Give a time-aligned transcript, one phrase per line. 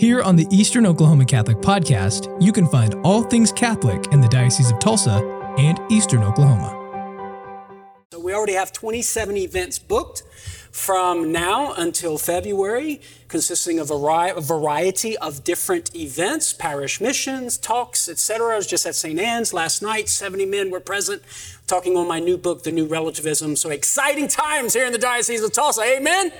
[0.00, 4.26] Here on the Eastern Oklahoma Catholic Podcast, you can find all things Catholic in the
[4.26, 5.22] Diocese of Tulsa
[5.56, 7.70] and Eastern Oklahoma.
[8.12, 10.24] So we already have 27 events booked
[10.72, 18.54] from now until February, consisting of a variety of different events, parish missions, talks, etc.
[18.54, 19.20] I was just at St.
[19.20, 20.08] Anne's last night.
[20.08, 21.22] 70 men were present
[21.68, 23.54] talking on my new book, The New Relativism.
[23.54, 25.82] So exciting times here in the Diocese of Tulsa.
[25.82, 26.32] Amen?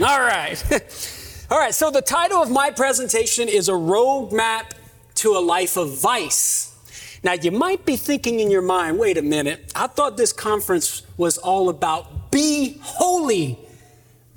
[0.00, 0.04] Amen.
[0.04, 1.14] All right.
[1.50, 4.72] All right, so the title of my presentation is A Roadmap
[5.14, 6.76] to a Life of Vice.
[7.22, 11.04] Now, you might be thinking in your mind, wait a minute, I thought this conference
[11.16, 13.58] was all about be holy,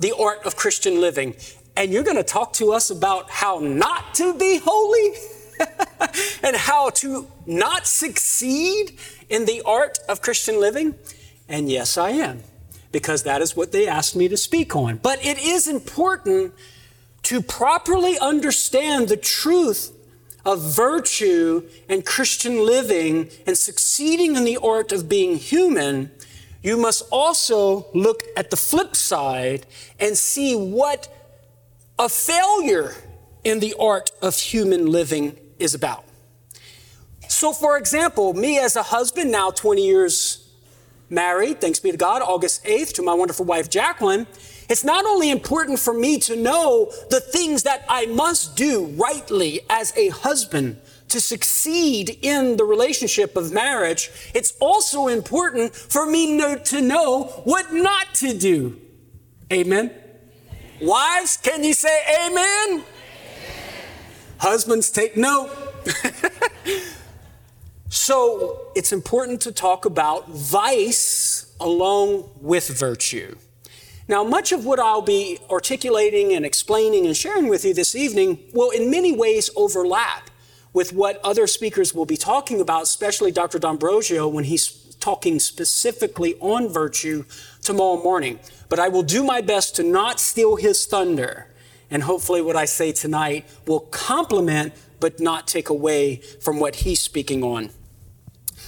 [0.00, 1.34] the art of Christian living.
[1.76, 5.12] And you're going to talk to us about how not to be holy
[6.42, 10.94] and how to not succeed in the art of Christian living?
[11.46, 12.42] And yes, I am,
[12.90, 14.96] because that is what they asked me to speak on.
[14.96, 16.54] But it is important
[17.24, 19.92] to properly understand the truth
[20.44, 26.10] of virtue and Christian living and succeeding in the art of being human,
[26.62, 29.66] you must also look at the flip side
[30.00, 31.08] and see what
[31.98, 32.94] a failure
[33.44, 36.04] in the art of human living is about.
[37.28, 40.50] So, for example, me as a husband, now 20 years
[41.08, 44.26] married, thanks be to God, August 8th, to my wonderful wife, Jacqueline,
[44.68, 49.60] it's not only important for me to know the things that I must do rightly
[49.68, 56.38] as a husband to succeed in the relationship of marriage, it's also important for me
[56.64, 58.80] to know what not to do.
[59.52, 59.92] Amen.
[60.80, 62.70] Wives, can you say amen?
[62.70, 62.84] amen.
[64.38, 65.50] Husbands, take note.
[67.88, 73.36] so it's important to talk about vice along with virtue.
[74.12, 78.40] Now, much of what I'll be articulating and explaining and sharing with you this evening
[78.52, 80.28] will in many ways overlap
[80.74, 83.58] with what other speakers will be talking about, especially Dr.
[83.58, 87.24] D'Ambrosio when he's talking specifically on virtue
[87.62, 88.38] tomorrow morning.
[88.68, 91.46] But I will do my best to not steal his thunder.
[91.90, 97.00] And hopefully, what I say tonight will complement but not take away from what he's
[97.00, 97.70] speaking on.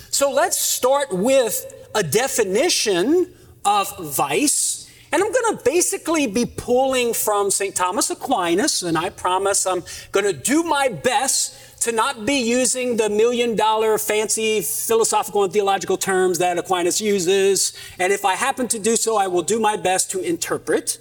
[0.08, 3.34] So let's start with a definition
[3.66, 4.83] of vice
[5.14, 7.72] and I'm going to basically be pulling from St.
[7.72, 12.96] Thomas Aquinas, and I promise I'm going to do my best to not be using
[12.96, 17.74] the million dollar fancy philosophical and theological terms that Aquinas uses.
[18.00, 20.98] And if I happen to do so, I will do my best to interpret.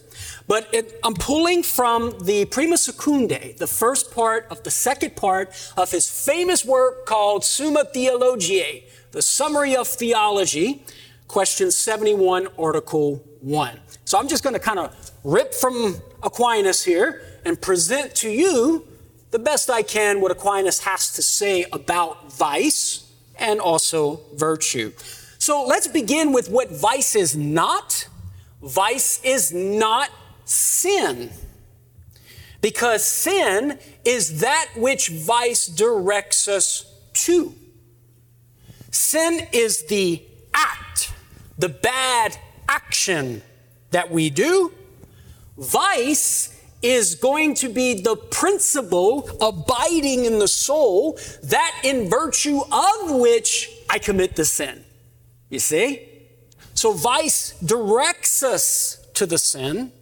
[0.48, 5.50] But it, I'm pulling from the Prima Secundae, the first part of the second part
[5.76, 10.86] of his famous work called Summa Theologiae, the Summary of Theology,
[11.28, 13.80] question 71, article 1.
[14.14, 18.88] So I'm just going to kind of rip from Aquinas here and present to you
[19.32, 24.92] the best I can what Aquinas has to say about vice and also virtue.
[25.40, 28.08] So let's begin with what vice is not.
[28.62, 30.12] Vice is not
[30.46, 31.32] sin.
[32.62, 37.52] Because sin is that which vice directs us to.
[38.92, 40.22] Sin is the
[40.54, 41.12] act,
[41.58, 42.38] the bad
[42.70, 43.42] action
[43.94, 44.74] that we do.
[45.58, 46.50] Vice
[46.82, 53.70] is going to be the principle abiding in the soul, that in virtue of which
[53.90, 54.84] I commit the sin.
[55.50, 56.10] You see?
[56.74, 59.94] So vice directs us to the sin.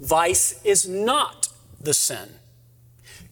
[0.00, 1.48] Vice is not
[1.80, 2.28] the sin.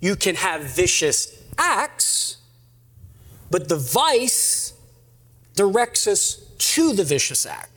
[0.01, 2.39] You can have vicious acts,
[3.51, 4.73] but the vice
[5.55, 7.76] directs us to the vicious act.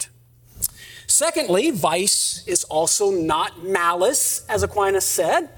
[1.10, 5.50] Secondly, vice is also not malice, as Aquinas said.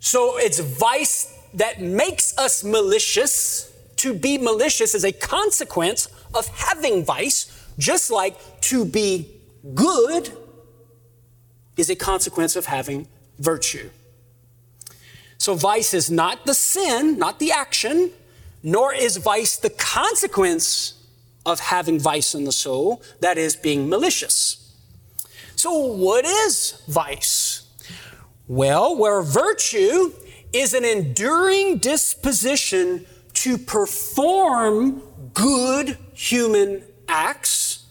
[0.00, 3.72] So it's vice that makes us malicious.
[3.98, 7.46] To be malicious is a consequence of having vice,
[7.78, 9.28] just like to be
[9.72, 10.36] good
[11.76, 13.06] is a consequence of having
[13.38, 13.88] virtue.
[15.38, 18.10] So vice is not the sin, not the action,
[18.64, 21.01] nor is vice the consequence
[21.44, 24.74] of having vice in the soul, that is, being malicious.
[25.56, 27.62] So, what is vice?
[28.48, 30.12] Well, where virtue
[30.52, 35.02] is an enduring disposition to perform
[35.34, 37.86] good human acts,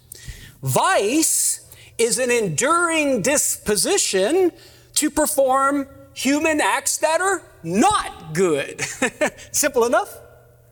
[0.61, 1.65] vice
[1.97, 4.51] is an enduring disposition
[4.95, 8.81] to perform human acts that are not good.
[9.51, 10.17] Simple enough?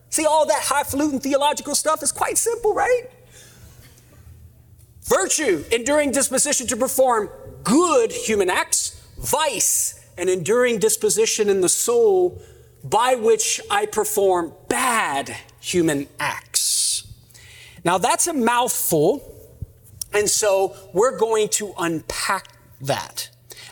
[0.10, 3.04] See, all that highfalutin theological stuff is quite simple, right?
[5.04, 7.30] Virtue, enduring disposition to perform
[7.64, 9.02] good human acts.
[9.18, 12.42] Vice, an enduring disposition in the soul
[12.84, 17.08] by which I perform bad human acts.
[17.84, 19.36] Now, that's a mouthful,
[20.14, 22.48] and so we're going to unpack
[22.82, 23.30] that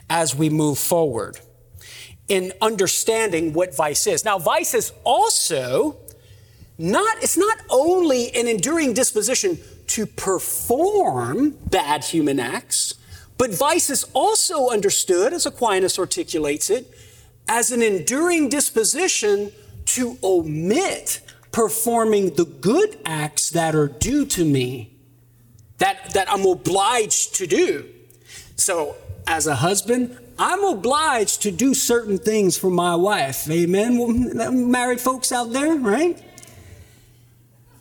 [0.09, 1.39] as we move forward
[2.27, 4.25] in understanding what vice is.
[4.25, 5.97] Now, vice is also
[6.77, 9.57] not, it's not only an enduring disposition
[9.87, 12.93] to perform bad human acts,
[13.37, 16.91] but vice is also understood, as Aquinas articulates it,
[17.47, 19.51] as an enduring disposition
[19.85, 21.21] to omit
[21.51, 24.93] performing the good acts that are due to me,
[25.77, 27.85] that, that I'm obliged to do.
[28.55, 28.95] So,
[29.25, 33.49] as a husband, I'm obliged to do certain things for my wife.
[33.49, 34.71] Amen.
[34.71, 36.21] Married folks out there, right?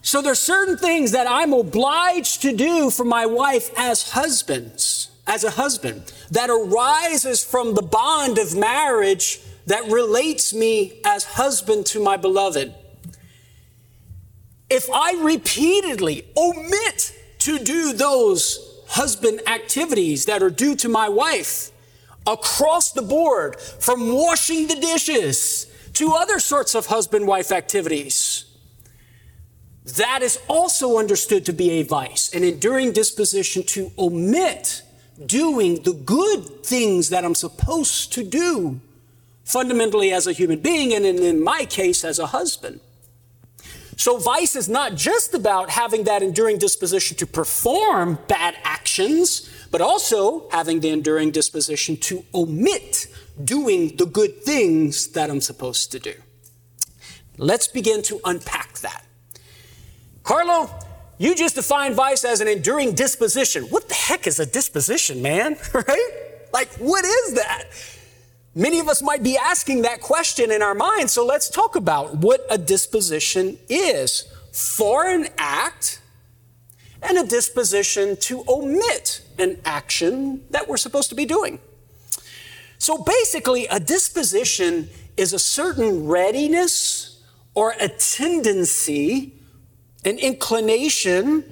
[0.06, 5.42] So there's certain things that I'm obliged to do for my wife as husbands, as
[5.42, 12.00] a husband, that arises from the bond of marriage that relates me as husband to
[12.00, 12.72] my beloved.
[14.70, 21.72] If I repeatedly omit to do those husband activities that are due to my wife
[22.28, 28.45] across the board, from washing the dishes to other sorts of husband wife activities,
[29.94, 34.82] that is also understood to be a vice, an enduring disposition to omit
[35.24, 38.80] doing the good things that I'm supposed to do,
[39.44, 42.80] fundamentally as a human being, and in, in my case, as a husband.
[43.96, 49.80] So, vice is not just about having that enduring disposition to perform bad actions, but
[49.80, 53.06] also having the enduring disposition to omit
[53.42, 56.14] doing the good things that I'm supposed to do.
[57.38, 59.05] Let's begin to unpack that.
[60.26, 60.68] Karlo,
[61.18, 63.62] you just define vice as an enduring disposition.
[63.64, 65.56] What the heck is a disposition, man?
[65.72, 66.10] right?
[66.52, 67.66] Like, what is that?
[68.52, 72.16] Many of us might be asking that question in our minds, so let's talk about
[72.16, 74.26] what a disposition is.
[74.52, 76.00] For an act
[77.02, 81.60] and a disposition to omit an action that we're supposed to be doing.
[82.78, 87.22] So basically, a disposition is a certain readiness
[87.54, 89.35] or a tendency
[90.06, 91.44] an inclination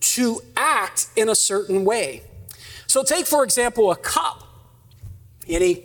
[0.00, 2.22] to act in a certain way.
[2.86, 4.42] So, take for example a cop.
[5.48, 5.84] Any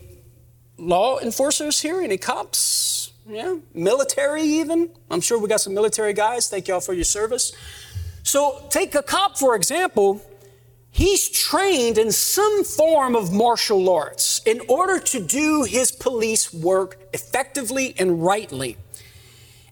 [0.78, 2.02] law enforcers here?
[2.02, 3.14] Any cops?
[3.26, 4.90] Yeah, military even.
[5.10, 6.50] I'm sure we got some military guys.
[6.50, 7.54] Thank y'all for your service.
[8.24, 10.22] So, take a cop for example.
[10.92, 16.98] He's trained in some form of martial arts in order to do his police work
[17.14, 18.78] effectively and rightly.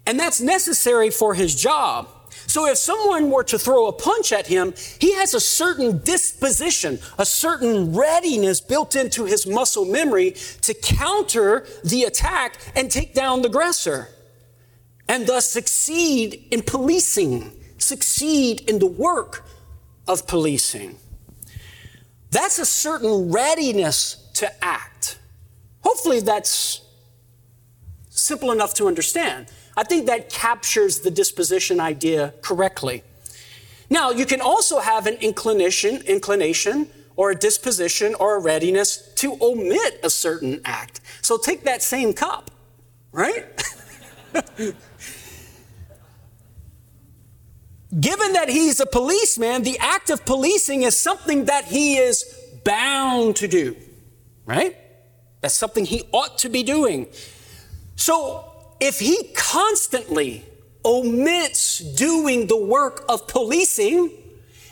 [0.06, 2.08] And that's necessary for his job.
[2.48, 7.00] So if someone were to throw a punch at him, he has a certain disposition,
[7.18, 13.42] a certain readiness built into his muscle memory to counter the attack and take down
[13.42, 14.10] the aggressor,
[15.08, 19.44] and thus succeed in policing, succeed in the work
[20.08, 20.98] of policing.
[22.32, 25.20] That's a certain readiness to act.
[25.82, 26.82] Hopefully, that's
[28.10, 29.48] simple enough to understand.
[29.78, 33.04] I think that captures the disposition idea correctly.
[33.90, 39.38] Now, you can also have an inclination, inclination or a disposition or a readiness to
[39.42, 41.02] omit a certain act.
[41.22, 42.52] So take that same cup,
[43.12, 43.46] right?
[48.00, 52.26] Given that he's a policeman, the act of policing is something that he is
[52.66, 53.78] bound to do,
[54.46, 54.76] right?
[55.40, 57.08] That's something he ought to be doing.
[57.96, 60.44] So if he constantly
[60.84, 64.12] omits doing the work of policing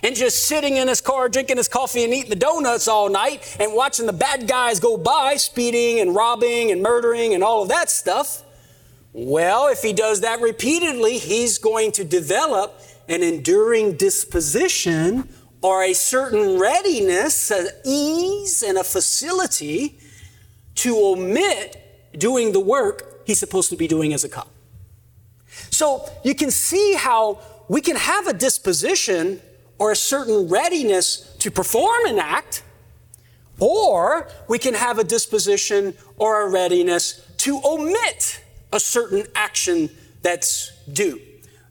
[0.04, 3.56] and just sitting in his car drinking his coffee and eating the donuts all night
[3.60, 7.70] and watching the bad guys go by speeding and robbing and murdering and all of
[7.70, 8.44] that stuff,
[9.14, 15.30] well, if he does that repeatedly, he's going to develop an enduring disposition
[15.62, 19.98] or a certain readiness, an ease, and a facility
[20.76, 24.50] to omit doing the work he's supposed to be doing as a cop.
[25.70, 29.42] So you can see how we can have a disposition
[29.78, 32.64] or a certain readiness to perform an act,
[33.60, 39.90] or we can have a disposition or a readiness to omit a certain action
[40.22, 41.22] that's due,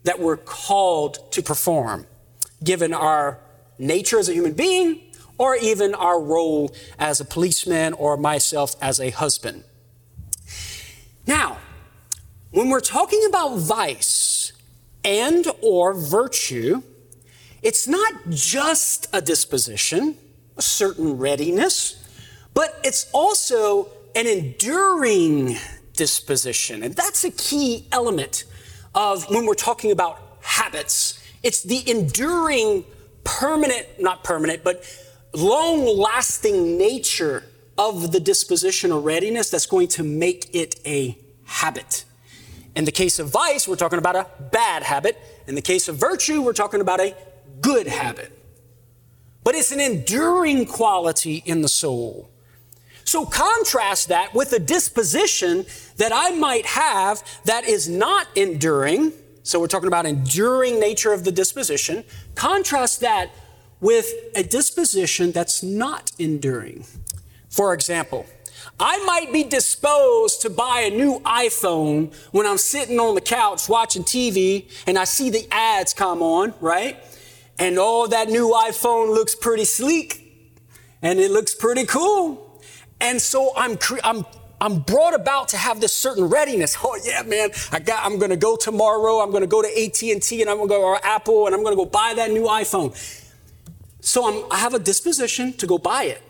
[0.03, 2.05] that we're called to perform,
[2.63, 3.39] given our
[3.77, 5.01] nature as a human being,
[5.37, 9.63] or even our role as a policeman or myself as a husband.
[11.25, 11.57] Now,
[12.51, 14.53] when we're talking about vice
[15.03, 16.81] and or virtue,
[17.61, 20.17] it's not just a disposition,
[20.57, 21.99] a certain readiness,
[22.53, 25.55] but it's also an enduring
[25.93, 26.83] disposition.
[26.83, 28.43] And that's a key element
[28.93, 31.23] of when we're talking about habits.
[31.41, 32.85] It's the enduring,
[33.23, 34.83] permanent, not permanent, but
[35.33, 37.43] long lasting nature
[37.77, 42.05] of the disposition or readiness that's going to make it a habit.
[42.75, 45.17] In the case of vice, we're talking about a bad habit.
[45.47, 47.15] In the case of virtue, we're talking about a
[47.61, 48.31] good habit.
[49.43, 52.29] But it's an enduring quality in the soul.
[53.03, 55.65] So contrast that with a disposition
[55.97, 59.11] that I might have that is not enduring.
[59.43, 62.05] So we're talking about enduring nature of the disposition.
[62.33, 63.31] Contrast that
[63.81, 66.85] with a disposition that's not enduring.
[67.53, 68.25] For example,
[68.79, 73.69] I might be disposed to buy a new iPhone when I'm sitting on the couch
[73.69, 76.97] watching TV and I see the ads come on, right?
[77.59, 80.49] And oh, that new iPhone looks pretty sleek
[81.03, 82.59] and it looks pretty cool.
[82.99, 84.25] And so I'm, I'm,
[84.59, 86.75] I'm brought about to have this certain readiness.
[86.83, 89.19] Oh yeah, man, I got, I'm going to go tomorrow.
[89.19, 91.61] I'm going to go to AT&T and I'm going to go to Apple and I'm
[91.61, 92.97] going to go buy that new iPhone.
[94.01, 96.23] So I'm, I have a disposition to go buy it.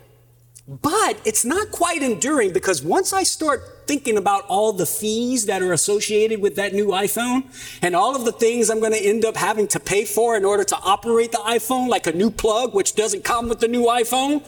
[0.66, 5.60] But it's not quite enduring because once I start thinking about all the fees that
[5.60, 7.44] are associated with that new iPhone
[7.82, 10.44] and all of the things I'm going to end up having to pay for in
[10.44, 13.84] order to operate the iPhone, like a new plug, which doesn't come with the new
[13.84, 14.42] iPhone,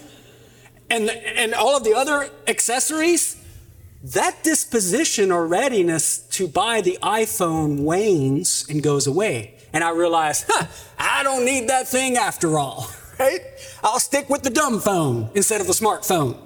[0.88, 3.36] and, and all of the other accessories,
[4.02, 9.54] that disposition or readiness to buy the iPhone wanes and goes away.
[9.74, 10.66] And I realize, huh,
[10.98, 13.40] I don't need that thing after all right?
[13.82, 16.38] I'll stick with the dumb phone instead of the smartphone.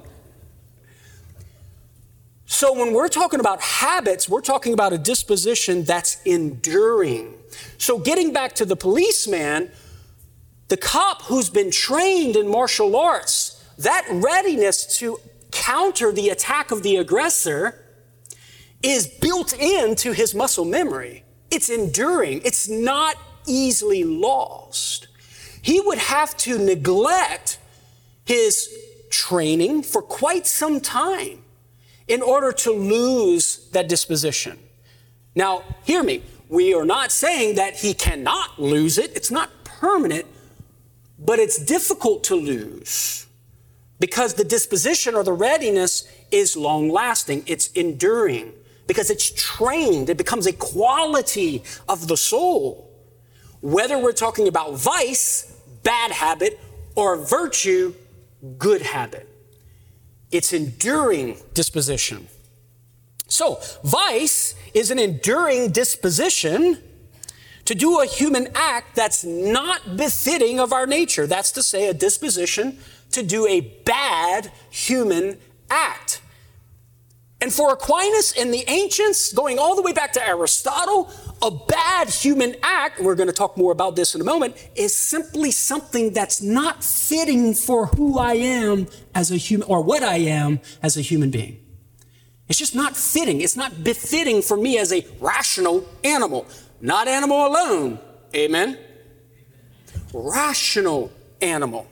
[2.47, 7.35] So when we're talking about habits, we're talking about a disposition that's enduring.
[7.79, 9.71] So getting back to the policeman,
[10.69, 15.21] the cop who's been trained in martial arts, that readiness to
[15.53, 17.85] counter the attack of the aggressor
[18.83, 21.25] is built into his muscle memory.
[21.51, 22.43] It's enduring.
[22.45, 25.09] It's not easily lost
[25.63, 27.59] he would have to neglect
[28.25, 28.69] his
[29.11, 31.43] training for quite some time
[32.09, 34.59] in order to lose that disposition.
[35.35, 36.23] Now, hear me.
[36.49, 39.15] We are not saying that he cannot lose it.
[39.15, 40.27] It's not permanent,
[41.19, 43.27] but it's difficult to lose
[44.01, 47.45] because the disposition or the readiness is long lasting.
[47.47, 48.53] It's enduring
[48.89, 50.11] because it's trained.
[50.11, 52.90] It becomes a quality of the soul.
[53.61, 55.53] Whether we're talking about vice,
[55.83, 56.59] bad habit,
[56.95, 57.95] or virtue,
[58.59, 59.29] good habit.
[60.31, 62.29] It's enduring disposition.
[63.27, 66.79] So, vice is an enduring disposition
[67.65, 71.27] to do a human act that's not befitting of our nature.
[71.27, 72.79] That's to say, a disposition
[73.13, 75.39] to do a bad human
[75.71, 76.23] act.
[77.43, 82.11] And for Aquinas and the ancients, going all the way back to Aristotle, a bad
[82.11, 85.51] human act, and we're going to talk more about this in a moment, is simply
[85.51, 90.61] something that's not fitting for who I am as a human, or what I am
[90.83, 91.59] as a human being.
[92.49, 93.41] It's just not fitting.
[93.41, 96.47] It's not befitting for me as a rational animal.
[96.81, 98.01] Not animal alone.
[98.35, 98.77] Amen?
[100.13, 101.87] Rational animal.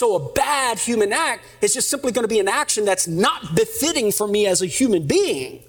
[0.00, 3.54] So a bad human act is just simply going to be an action that's not
[3.54, 5.62] befitting for me as a human being.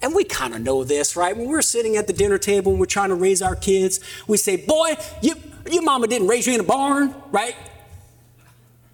[0.00, 1.36] And we kind of know this, right?
[1.36, 4.38] When we're sitting at the dinner table and we're trying to raise our kids, we
[4.38, 5.34] say, Boy, you,
[5.70, 7.54] your mama didn't raise you in a barn, right?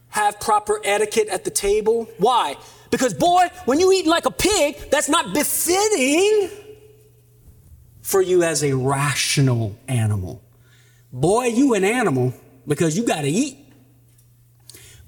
[0.08, 2.08] Have proper etiquette at the table.
[2.18, 2.56] Why?
[2.90, 6.50] Because, boy, when you eat like a pig, that's not befitting
[8.02, 10.42] for you as a rational animal.
[11.12, 12.34] Boy, you an animal
[12.66, 13.63] because you got to eat.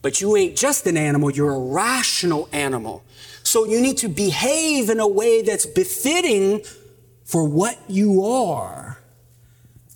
[0.02, 3.02] But you ain't just an animal, you're a rational animal.
[3.42, 6.62] So you need to behave in a way that's befitting
[7.24, 8.98] for what you are.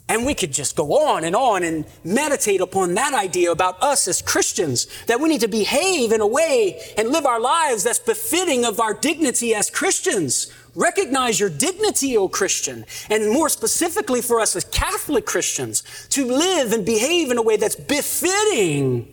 [0.09, 4.09] And we could just go on and on and meditate upon that idea about us
[4.09, 8.01] as Christians, that we need to behave in a way and live our lives that's
[8.01, 10.53] befitting of our dignity as Christians.
[10.75, 16.73] Recognize your dignity, O Christian, and more specifically for us as Catholic Christians, to live
[16.73, 19.13] and behave in a way that's befitting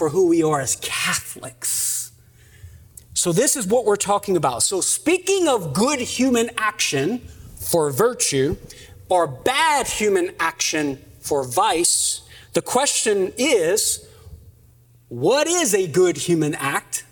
[0.00, 2.12] for who we are as Catholics.
[3.12, 4.62] So, this is what we're talking about.
[4.62, 7.18] So, speaking of good human action
[7.56, 8.56] for virtue
[9.10, 12.22] or bad human action for vice,
[12.54, 14.08] the question is
[15.10, 17.04] what is a good human act?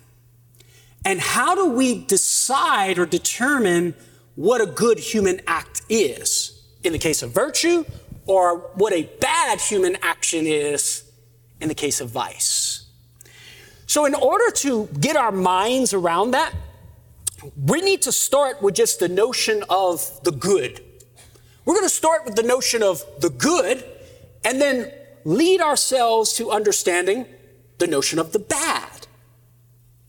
[1.05, 3.93] And how do we decide or determine
[4.33, 7.85] what a good human act is in the case of virtue
[8.25, 11.08] or what a bad human action is
[11.61, 12.85] in the case of vice?
[13.85, 16.53] So, in order to get our minds around that,
[17.57, 20.83] we need to start with just the notion of the good.
[21.65, 23.83] We're going to start with the notion of the good
[24.43, 24.91] and then
[25.25, 27.25] lead ourselves to understanding
[27.77, 29.07] the notion of the bad.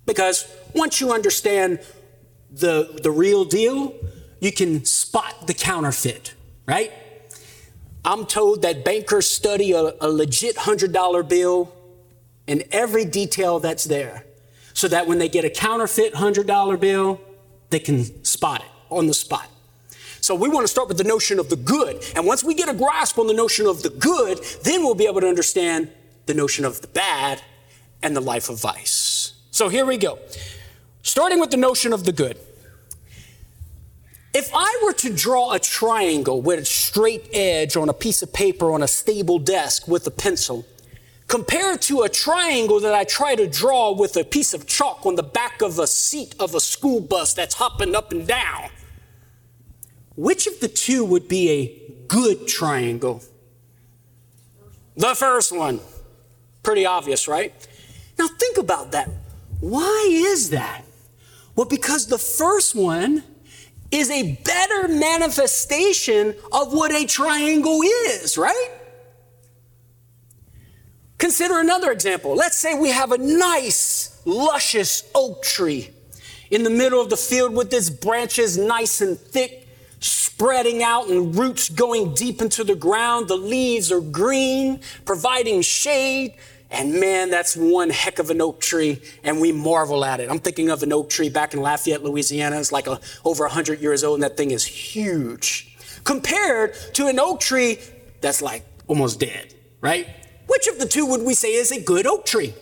[0.07, 1.80] Because once you understand
[2.50, 3.95] the, the real deal,
[4.40, 6.35] you can spot the counterfeit,
[6.66, 6.92] right?
[8.04, 11.73] I'm told that bankers study a, a legit $100 bill
[12.49, 14.25] and every detail that's there
[14.73, 17.21] so that when they get a counterfeit $100 bill,
[17.71, 19.49] they can spot it on the spot.
[20.21, 22.04] So we want to start with the notion of the good.
[22.14, 25.07] And once we get a grasp on the notion of the good, then we'll be
[25.07, 25.90] able to understand
[26.26, 27.42] the notion of the bad
[28.02, 29.35] and the life of vice.
[29.50, 30.19] So here we go.
[31.02, 32.38] Starting with the notion of the good.
[34.33, 38.33] If I were to draw a triangle with a straight edge on a piece of
[38.33, 40.65] paper on a stable desk with a pencil,
[41.27, 45.17] compared to a triangle that I try to draw with a piece of chalk on
[45.17, 48.71] the back of a seat of a school bus that's hopping up and down,
[50.15, 53.23] which of the two would be a good triangle?
[54.97, 55.81] The first one.
[56.63, 57.55] Pretty obvious, right?
[58.19, 59.09] Now think about that.
[59.61, 60.85] Why is that?
[61.57, 63.25] Well, because the first one
[63.91, 68.71] is a better manifestation of what a triangle is, right?
[71.19, 72.35] Consider another example.
[72.35, 75.91] Let's say we have a nice, luscious oak tree
[76.51, 79.69] in the middle of the field with its branches nice and thick,
[80.01, 83.29] spreading out and roots going deep into the ground.
[83.29, 86.37] The leaves are green, providing shade.
[86.71, 90.31] And man, that's one heck of an oak tree, and we marvel at it.
[90.31, 92.61] I'm thinking of an oak tree back in Lafayette, Louisiana.
[92.61, 95.77] It's like a, over 100 years old, and that thing is huge.
[96.05, 97.79] Compared to an oak tree
[98.21, 100.09] that's like almost dead, right?
[100.47, 102.55] Which of the two would we say is a good oak tree?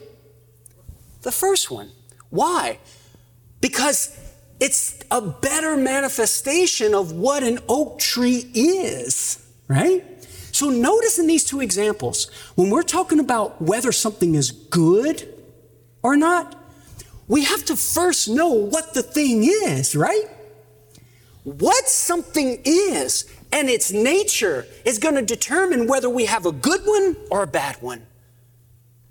[1.23, 1.91] The first one.
[2.31, 2.79] Why?
[3.61, 4.19] Because
[4.61, 10.05] it's a better manifestation of what an oak tree is, right?
[10.59, 15.33] So notice in these two examples, when we're talking about whether something is good
[16.03, 16.53] or not,
[17.29, 20.25] we have to first know what the thing is, right?
[21.45, 26.81] What something is and its nature is going to determine whether we have a good
[26.85, 28.05] one or a bad one.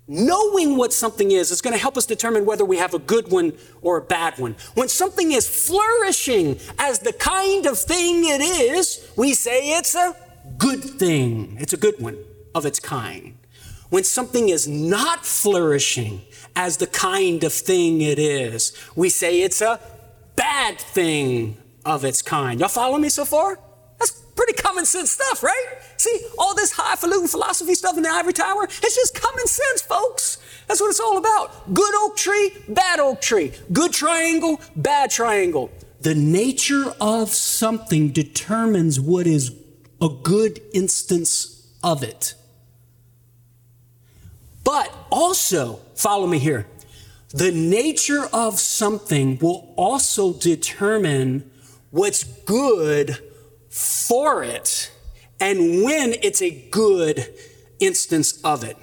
[0.06, 3.32] Knowing what something is is going to help us determine whether we have a good
[3.32, 4.54] one or a bad one.
[4.74, 10.14] When something is flourishing as the kind of thing it is, we say it's a
[10.56, 11.56] good thing.
[11.60, 12.18] It's a good one
[12.54, 13.36] of its kind.
[13.90, 16.22] When something is not flourishing
[16.54, 19.80] as the kind of thing it is, we say it's a
[20.36, 22.60] bad thing of its kind.
[22.60, 23.58] Y'all follow me so far?
[23.98, 25.66] That's pretty common sense stuff, right?
[25.96, 30.38] See, all this highfalutin philosophy stuff in the ivory tower, it's just common sense, folks.
[30.66, 31.72] That's what it's all about.
[31.72, 33.52] Good oak tree, bad oak tree.
[33.72, 35.70] Good triangle, bad triangle.
[36.00, 39.50] The nature of something determines what is
[40.00, 42.34] a good instance of it.
[44.64, 46.66] But also, follow me here,
[47.30, 51.50] the nature of something will also determine
[51.90, 53.18] what's good
[53.70, 54.90] for it
[55.40, 57.32] and when it's a good
[57.80, 58.76] instance of it.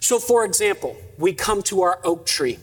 [0.00, 2.58] So, for example, we come to our oak tree.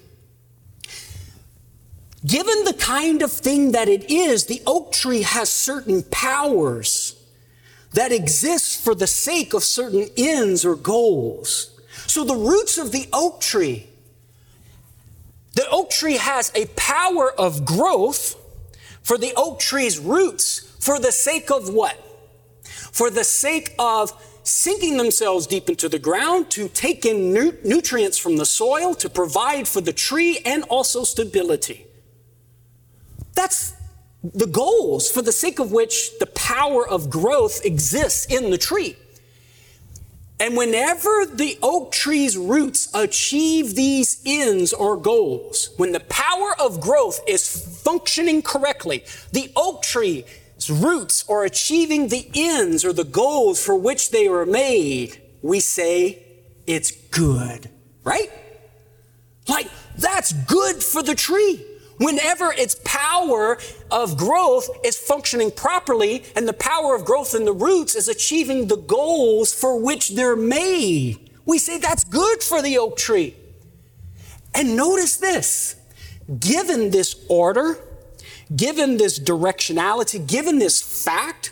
[2.26, 7.19] Given the kind of thing that it is, the oak tree has certain powers
[7.94, 11.80] that exists for the sake of certain ends or goals.
[12.08, 13.88] So the roots of the oak tree,
[15.56, 18.36] the oak tree has a power of growth
[19.02, 21.98] for the oak tree's roots for the sake of what?
[22.64, 28.18] For the sake of sinking themselves deep into the ground to take in nu- nutrients
[28.18, 31.86] from the soil to provide for the tree and also stability.
[33.36, 33.74] That's
[34.24, 38.98] the goals for the sake of which the power of growth exists in the tree.
[40.42, 46.80] And whenever the oak tree's roots achieve these ends or goals, when the power of
[46.80, 49.04] growth is functioning correctly,
[49.34, 50.24] the oak tree's
[50.70, 56.24] roots are achieving the ends or the goals for which they were made, we say
[56.66, 57.70] it's good,
[58.06, 58.32] right?
[59.48, 61.66] Like, that's good for the tree.
[62.00, 63.58] Whenever its power
[63.92, 68.68] of growth is functioning properly and the power of growth in the roots is achieving
[68.68, 73.36] the goals for which they're made, we say that's good for the oak tree.
[74.56, 75.76] And notice this
[76.40, 77.78] given this order,
[78.56, 81.52] given this directionality, given this fact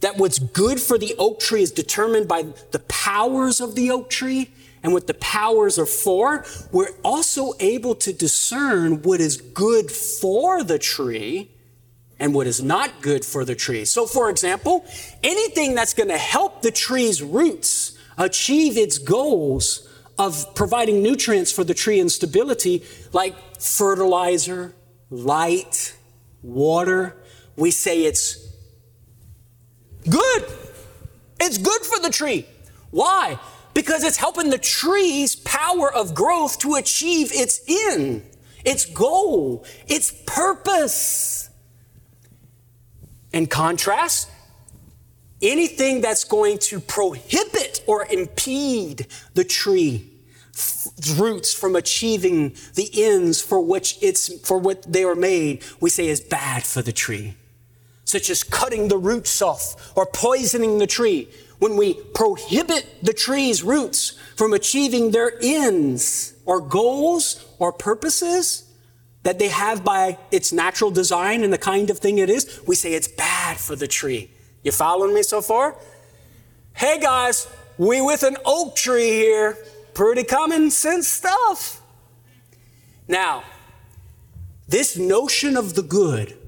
[0.00, 4.10] that what's good for the oak tree is determined by the powers of the oak
[4.10, 4.50] tree
[4.82, 10.62] and what the powers are for, we're also able to discern what is good for
[10.62, 11.50] the tree
[12.18, 13.84] and what is not good for the tree.
[13.84, 14.84] So, for example,
[15.22, 19.88] anything that's going to help the tree's roots achieve its goals
[20.18, 24.74] of providing nutrients for the tree and stability, like fertilizer,
[25.08, 25.96] light,
[26.42, 27.16] water,
[27.56, 28.48] we say it's
[30.08, 30.44] good.
[31.40, 32.46] It's good for the tree.
[32.90, 33.38] Why?
[33.80, 38.22] Because it's helping the tree's power of growth to achieve its end,
[38.62, 41.48] its goal, its purpose.
[43.32, 44.30] In contrast,
[45.40, 50.12] anything that's going to prohibit or impede the tree
[51.16, 56.06] roots from achieving the ends for which it's for what they are made we say
[56.06, 57.34] is bad for the tree
[58.04, 61.26] such as cutting the roots off or poisoning the tree
[61.60, 68.64] when we prohibit the tree's roots from achieving their ends or goals or purposes
[69.22, 72.74] that they have by its natural design and the kind of thing it is, we
[72.74, 74.30] say it's bad for the tree.
[74.62, 75.76] You following me so far?
[76.72, 77.46] Hey guys,
[77.76, 79.58] we with an oak tree here.
[79.92, 81.82] Pretty common sense stuff.
[83.06, 83.42] Now,
[84.66, 86.38] this notion of the good,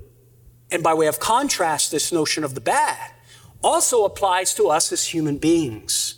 [0.71, 3.11] and by way of contrast, this notion of the bad,
[3.63, 6.17] also applies to us as human beings.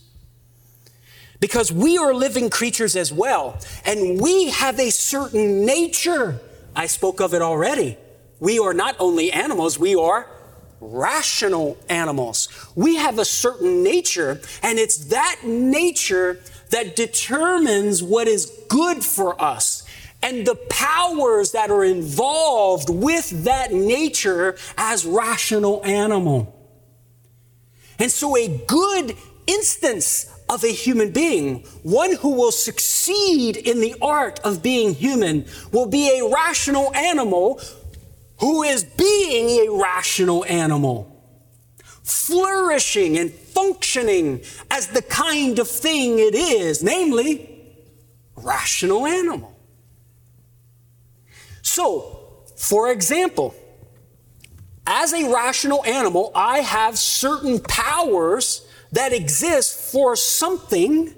[1.41, 6.41] Because we are living creatures as well, and we have a certain nature.
[6.75, 7.99] I spoke of it already.
[8.41, 10.27] We are not only animals, we are
[10.81, 12.49] rational animals.
[12.75, 19.41] We have a certain nature, and it's that nature that determines what is good for
[19.41, 19.85] us
[20.23, 26.64] and the powers that are involved with that nature as rational animal.
[27.99, 33.95] And so a good instance of a human being, one who will succeed in the
[34.03, 37.61] art of being human, will be a rational animal
[38.41, 41.11] who is being a rational animal,
[42.03, 47.51] flourishing and functioning as the kind of thing it is, namely,
[48.37, 49.57] rational animal.
[51.63, 53.55] So, for example,
[54.87, 61.15] as a rational animal, I have certain powers that exist for something.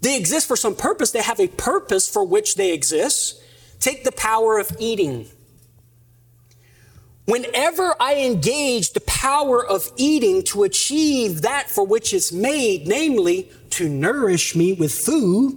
[0.00, 1.12] They exist for some purpose.
[1.12, 3.40] They have a purpose for which they exist.
[3.80, 5.26] Take the power of eating.
[7.26, 13.50] Whenever I engage the power of eating to achieve that for which it's made, namely
[13.70, 15.56] to nourish me with food,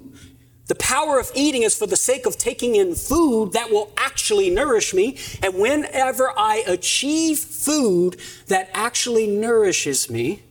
[0.68, 4.50] the power of eating is for the sake of taking in food that will actually
[4.50, 5.18] nourish me.
[5.42, 10.44] And whenever I achieve food that actually nourishes me,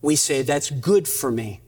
[0.00, 1.60] we say that's good for me.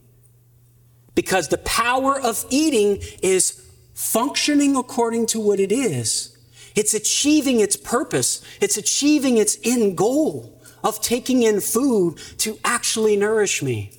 [1.13, 6.37] Because the power of eating is functioning according to what it is.
[6.75, 8.43] It's achieving its purpose.
[8.59, 13.91] It's achieving its end goal of taking in food to actually nourish me.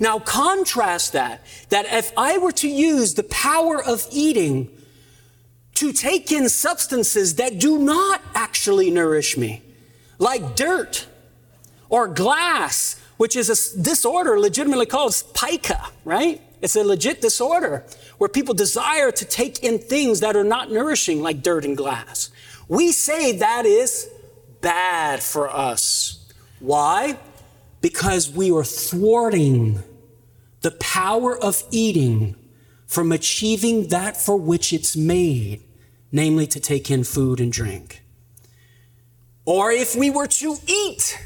[0.00, 4.70] Now contrast that, that if I were to use the power of eating
[5.76, 9.62] to take in substances that do not actually nourish me,
[10.18, 11.06] like dirt
[11.88, 16.40] or glass, which is a disorder legitimately called pica, right?
[16.60, 17.84] It's a legit disorder
[18.18, 22.30] where people desire to take in things that are not nourishing, like dirt and glass.
[22.68, 24.08] We say that is
[24.60, 26.32] bad for us.
[26.60, 27.18] Why?
[27.82, 29.82] Because we are thwarting
[30.62, 32.36] the power of eating
[32.86, 35.62] from achieving that for which it's made,
[36.10, 38.02] namely to take in food and drink.
[39.44, 41.18] Or if we were to eat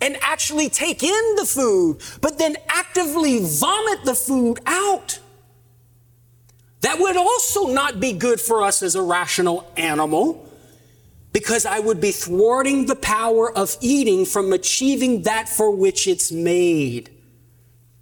[0.00, 5.18] and actually take in the food, but then actively vomit the food out,
[6.82, 10.47] that would also not be good for us as a rational animal
[11.38, 16.32] because I would be thwarting the power of eating from achieving that for which it's
[16.32, 17.10] made.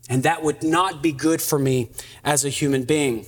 [0.09, 1.91] And that would not be good for me
[2.25, 3.27] as a human being.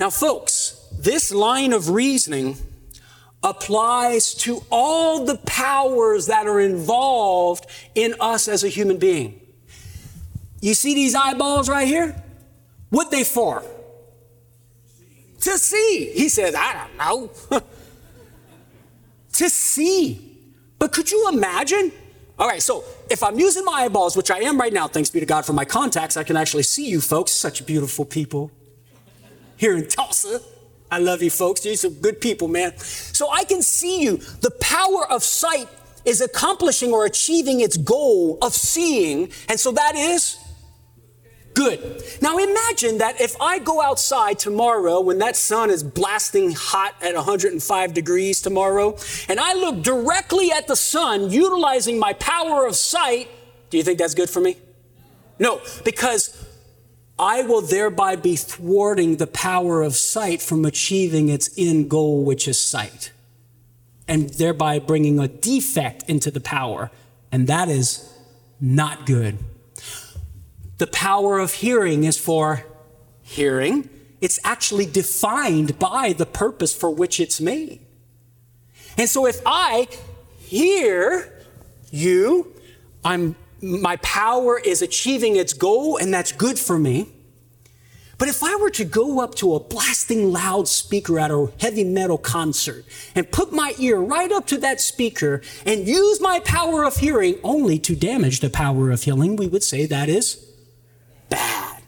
[0.00, 2.56] Now, folks, this line of reasoning
[3.42, 9.38] applies to all the powers that are involved in us as a human being.
[10.62, 12.22] You see these eyeballs right here?
[12.88, 13.62] What they for?
[15.42, 16.10] To see.
[16.14, 17.60] He says, I don't know.
[19.36, 20.20] to see.
[20.78, 21.92] But could you imagine?
[22.38, 25.20] All right, so if I'm using my eyeballs, which I am right now, thanks be
[25.20, 28.50] to God for my contacts, I can actually see you folks, such beautiful people
[29.56, 30.42] here in Tulsa.
[30.90, 31.64] I love you folks.
[31.64, 32.76] You're some good people, man.
[32.78, 34.18] So I can see you.
[34.18, 35.68] The power of sight
[36.04, 39.30] is accomplishing or achieving its goal of seeing.
[39.48, 40.38] And so that is
[41.56, 42.02] Good.
[42.20, 47.14] Now imagine that if I go outside tomorrow when that sun is blasting hot at
[47.14, 53.30] 105 degrees tomorrow, and I look directly at the sun utilizing my power of sight,
[53.70, 54.58] do you think that's good for me?
[55.38, 56.46] No, because
[57.18, 62.46] I will thereby be thwarting the power of sight from achieving its end goal, which
[62.46, 63.12] is sight,
[64.06, 66.90] and thereby bringing a defect into the power,
[67.32, 68.12] and that is
[68.60, 69.38] not good.
[70.78, 72.64] The power of hearing is for
[73.22, 73.88] hearing.
[74.20, 77.80] It's actually defined by the purpose for which it's made.
[78.98, 79.88] And so if I
[80.38, 81.32] hear
[81.90, 82.52] you,
[83.04, 87.08] I'm my power is achieving its goal and that's good for me.
[88.18, 91.84] But if I were to go up to a blasting loud speaker at a heavy
[91.84, 92.84] metal concert
[93.14, 97.38] and put my ear right up to that speaker and use my power of hearing
[97.42, 100.45] only to damage the power of hearing, we would say that is
[101.28, 101.82] bad.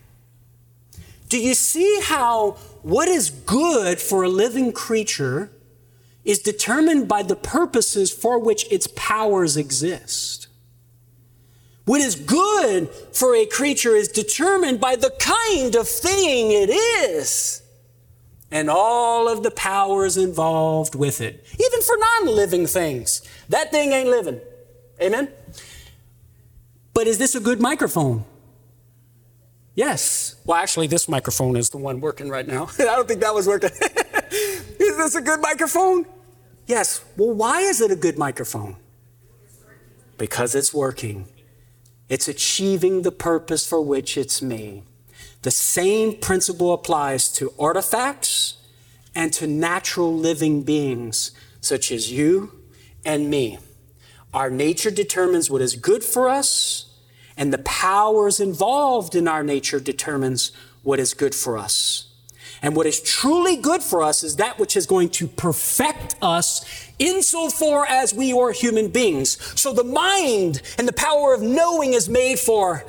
[1.28, 5.50] Do you see how what is good for a living creature
[6.24, 10.48] is determined by the purposes for which its powers exist?
[11.84, 17.62] What is good for a creature is determined by the kind of thing it is
[18.50, 23.22] and all of the powers involved with it, even for non living things.
[23.48, 24.40] That thing ain't living.
[25.00, 25.28] Amen?
[26.94, 28.24] But is this a good microphone?
[29.78, 30.34] Yes.
[30.44, 32.68] Well, actually, this microphone is the one working right now.
[32.80, 33.70] I don't think that was working.
[34.32, 36.04] is this a good microphone?
[36.66, 37.04] Yes.
[37.16, 38.74] Well, why is it a good microphone?
[40.16, 41.28] Because it's working.
[42.08, 44.82] It's achieving the purpose for which it's made.
[45.42, 48.56] The same principle applies to artifacts
[49.14, 52.50] and to natural living beings, such as you
[53.04, 53.60] and me.
[54.34, 56.87] Our nature determines what is good for us
[57.38, 60.50] and the powers involved in our nature determines
[60.82, 62.08] what is good for us.
[62.60, 66.66] And what is truly good for us is that which is going to perfect us
[66.98, 69.38] insofar as we are human beings.
[69.58, 72.84] So the mind and the power of knowing is made for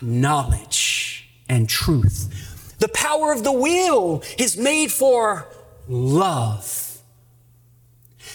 [0.00, 2.76] knowledge and truth.
[2.80, 5.46] The power of the will is made for
[5.88, 6.98] love.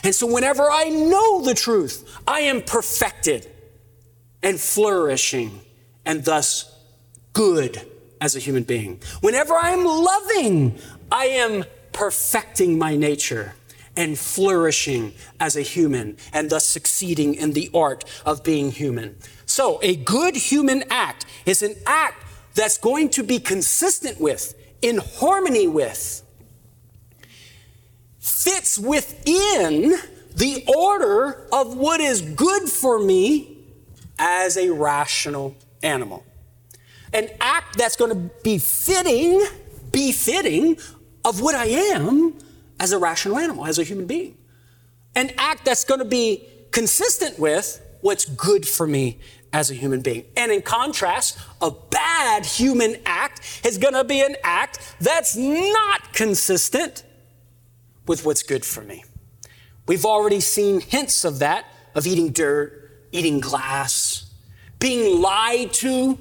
[0.06, 3.52] And so whenever I know the truth, I am perfected
[4.44, 5.62] and flourishing
[6.06, 6.74] and thus
[7.34, 7.82] good
[8.22, 9.00] as a human being.
[9.22, 10.80] Whenever I am loving,
[11.12, 13.54] I am perfecting my nature
[13.96, 19.18] and flourishing as a human and thus succeeding in the art of being human.
[19.46, 22.24] So, a good human act is an act
[22.54, 26.24] that's going to be consistent with, in harmony with,
[28.20, 29.96] fits within
[30.36, 33.57] the order of what is good for me
[34.20, 36.24] as a rational animal.
[37.14, 39.46] An act that's going to be fitting,
[39.92, 40.78] befitting
[41.24, 42.36] of what I am
[42.80, 44.38] as a rational animal, as a human being.
[45.16, 49.20] An act that's going to be consistent with what's good for me
[49.54, 50.26] as a human being.
[50.36, 56.14] And in contrast, a bad human act is going to be an act that's not
[56.14, 57.04] consistent
[58.06, 59.04] with what's good for me.
[59.88, 64.32] We've already seen hints of that, of eating dirt, eating glass,
[64.80, 66.18] being lied to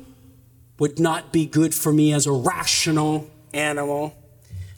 [0.79, 4.15] would not be good for me as a rational animal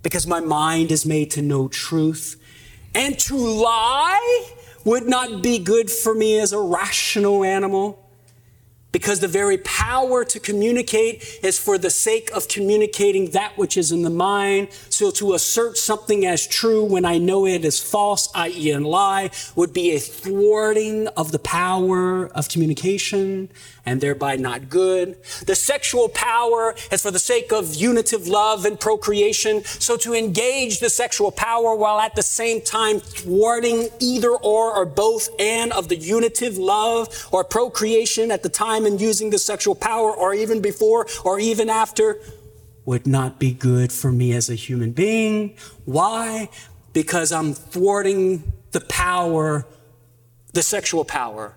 [0.03, 2.40] because my mind is made to know truth.
[2.94, 4.51] And to lie
[4.85, 8.08] would not be good for me as a rational animal
[8.90, 13.92] because the very power to communicate is for the sake of communicating that which is
[13.92, 14.68] in the mind.
[14.88, 18.70] So to assert something as true when I know it is false, i.e.
[18.70, 23.51] a lie, would be a thwarting of the power of communication
[23.85, 25.16] and thereby not good.
[25.46, 29.64] The sexual power is for the sake of unitive love and procreation.
[29.64, 34.85] So to engage the sexual power while at the same time thwarting either or or
[34.85, 39.38] both and of the unitive love or procreation at the time time in using the
[39.38, 42.19] sexual power or even before or even after
[42.85, 45.55] would not be good for me as a human being.
[45.85, 46.49] Why?
[46.93, 49.67] Because I'm thwarting the power,
[50.55, 51.55] the sexual power.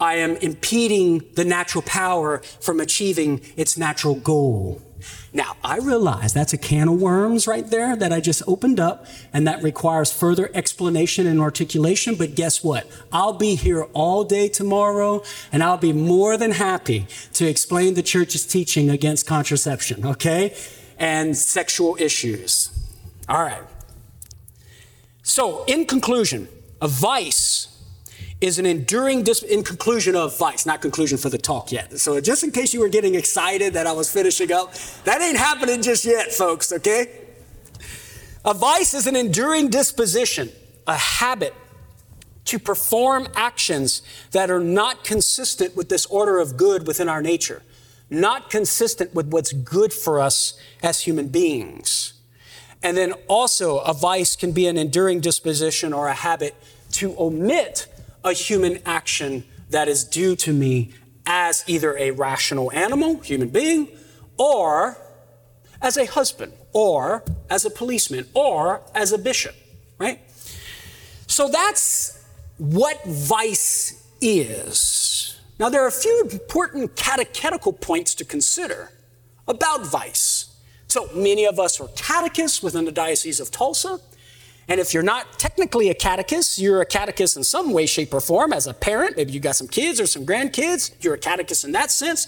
[0.00, 4.82] I am impeding the natural power from achieving its natural goal.
[5.32, 9.06] Now, I realize that's a can of worms right there that I just opened up,
[9.32, 12.14] and that requires further explanation and articulation.
[12.14, 12.86] But guess what?
[13.12, 18.02] I'll be here all day tomorrow, and I'll be more than happy to explain the
[18.02, 20.56] church's teaching against contraception, okay?
[20.98, 22.70] And sexual issues.
[23.28, 23.62] All right.
[25.22, 26.48] So, in conclusion,
[26.80, 27.73] a vice
[28.40, 31.98] is an enduring dis- in conclusion of vice, not conclusion for the talk yet.
[31.98, 35.38] So just in case you were getting excited that I was finishing up, that ain't
[35.38, 37.20] happening just yet, folks, okay?
[38.44, 40.50] A vice is an enduring disposition,
[40.86, 41.54] a habit
[42.46, 47.62] to perform actions that are not consistent with this order of good within our nature,
[48.10, 52.12] not consistent with what's good for us as human beings.
[52.82, 56.54] And then also, a vice can be an enduring disposition or a habit
[56.92, 57.86] to omit
[58.24, 60.92] a human action that is due to me
[61.26, 63.88] as either a rational animal, human being,
[64.38, 64.96] or
[65.80, 69.54] as a husband, or as a policeman, or as a bishop,
[69.98, 70.20] right?
[71.26, 72.24] So that's
[72.58, 75.40] what vice is.
[75.58, 78.90] Now, there are a few important catechetical points to consider
[79.46, 80.56] about vice.
[80.88, 84.00] So many of us are catechists within the Diocese of Tulsa.
[84.68, 88.20] And if you're not technically a catechist, you're a catechist in some way, shape, or
[88.20, 89.16] form as a parent.
[89.16, 90.92] Maybe you've got some kids or some grandkids.
[91.02, 92.26] You're a catechist in that sense,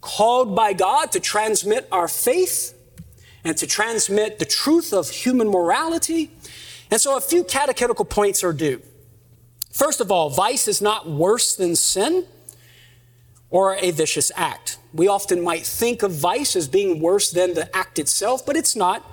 [0.00, 2.74] called by God to transmit our faith
[3.44, 6.30] and to transmit the truth of human morality.
[6.90, 8.80] And so a few catechetical points are due.
[9.70, 12.26] First of all, vice is not worse than sin
[13.50, 14.78] or a vicious act.
[14.92, 18.74] We often might think of vice as being worse than the act itself, but it's
[18.74, 19.04] not.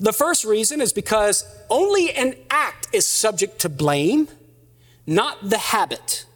[0.00, 4.28] The first reason is because only an act is subject to blame,
[5.06, 6.26] not the habit.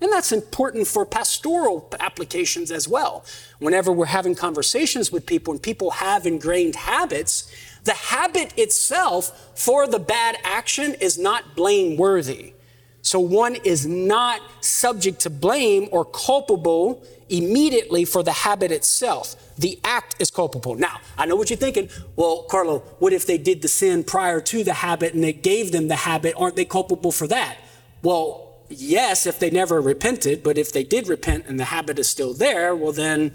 [0.00, 3.24] And that's important for pastoral applications as well.
[3.58, 7.52] Whenever we're having conversations with people and people have ingrained habits,
[7.84, 12.54] the habit itself for the bad action is not blameworthy.
[13.02, 19.36] So one is not subject to blame or culpable immediately for the habit itself.
[19.56, 20.74] The act is culpable.
[20.74, 21.88] Now, I know what you're thinking.
[22.16, 25.72] Well, Karlo, what if they did the sin prior to the habit and they gave
[25.72, 26.34] them the habit?
[26.36, 27.56] Aren't they culpable for that?
[28.02, 32.08] Well, yes, if they never repented, but if they did repent and the habit is
[32.08, 33.32] still there, well, then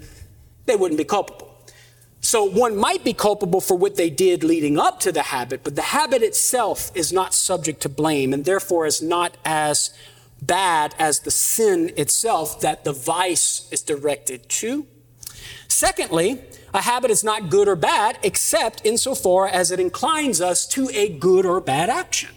[0.66, 1.45] they wouldn't be culpable.
[2.26, 5.76] So one might be culpable for what they did leading up to the habit, but
[5.76, 9.90] the habit itself is not subject to blame and therefore is not as
[10.42, 14.88] bad as the sin itself that the vice is directed to.
[15.68, 16.40] Secondly,
[16.74, 21.08] a habit is not good or bad except insofar as it inclines us to a
[21.08, 22.30] good or bad action.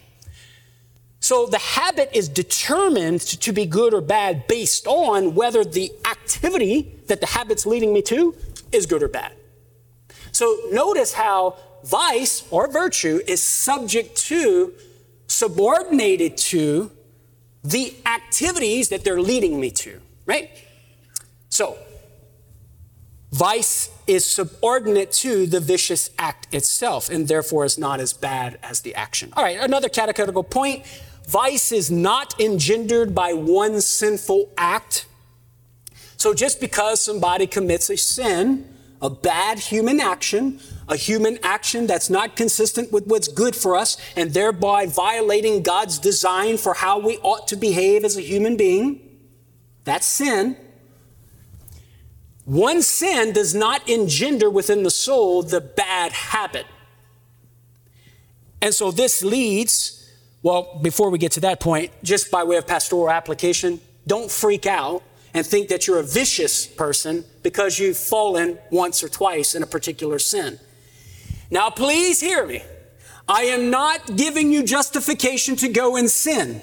[1.20, 6.94] So the habit is determined to be good or bad based on whether the activity
[7.08, 8.36] that the habit's leading me to
[8.72, 9.34] is good or bad.
[10.40, 14.74] So notice how vice or virtue is subject to,
[15.28, 16.92] subordinated to
[17.62, 20.50] the activities that they're leading me to, right?
[21.50, 21.78] So,
[23.34, 28.80] vice is subordinate to the vicious act itself and therefore is not as bad as
[28.80, 29.34] the action.
[29.36, 30.86] All right, another catechetical point
[31.28, 35.06] vice is not engendered by one sinful act.
[36.16, 42.10] So, just because somebody commits a sin, a bad human action, a human action that's
[42.10, 47.18] not consistent with what's good for us, and thereby violating God's design for how we
[47.18, 49.00] ought to behave as a human being.
[49.86, 50.58] That's sin.
[52.46, 56.66] One sin does not engender within the soul the bad habit.
[58.62, 62.68] And so this leads, well, before we get to that point, just by way of
[62.68, 68.58] pastoral application, don't freak out and think that you're a vicious person because you've fallen
[68.72, 70.60] once or twice in a particular sin.
[71.52, 72.64] Now, please hear me.
[73.28, 76.62] I am not giving you justification to go and sin.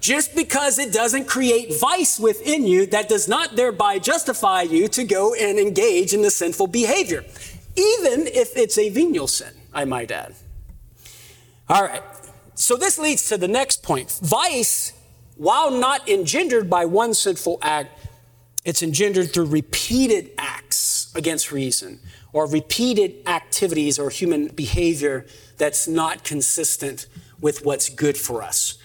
[0.00, 5.04] Just because it doesn't create vice within you, that does not thereby justify you to
[5.04, 7.24] go and engage in the sinful behavior,
[7.76, 10.34] even if it's a venial sin, I might add.
[11.68, 12.02] All right.
[12.54, 14.18] So this leads to the next point.
[14.22, 14.92] Vice,
[15.36, 17.98] while not engendered by one sinful act,
[18.64, 22.00] it's engendered through repeated acts against reason
[22.32, 25.26] or repeated activities or human behavior
[25.58, 27.06] that's not consistent
[27.40, 28.78] with what's good for us.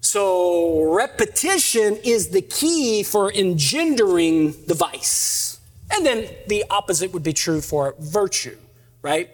[0.00, 5.60] So repetition is the key for engendering the vice.
[5.90, 8.56] And then the opposite would be true for virtue,
[9.00, 9.30] right?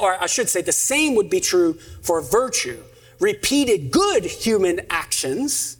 [0.00, 2.82] Or I should say the same would be true for virtue.
[3.18, 5.78] Repeated good human actions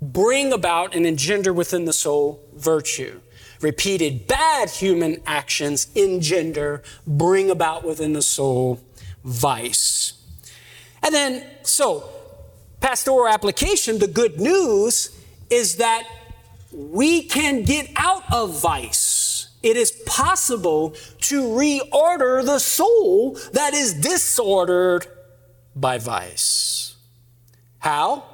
[0.00, 3.20] bring about and engender within the soul virtue.
[3.60, 8.80] Repeated bad human actions engender, bring about within the soul
[9.24, 10.12] vice.
[11.02, 12.10] And then, so,
[12.80, 15.16] pastoral application, the good news
[15.48, 16.06] is that
[16.72, 19.48] we can get out of vice.
[19.62, 25.06] It is possible to reorder the soul that is disordered
[25.74, 26.96] by vice.
[27.78, 28.24] How?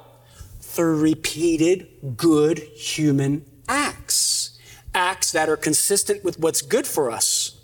[0.73, 4.57] Through repeated good human acts,
[4.95, 7.59] acts that are consistent with what's good for us.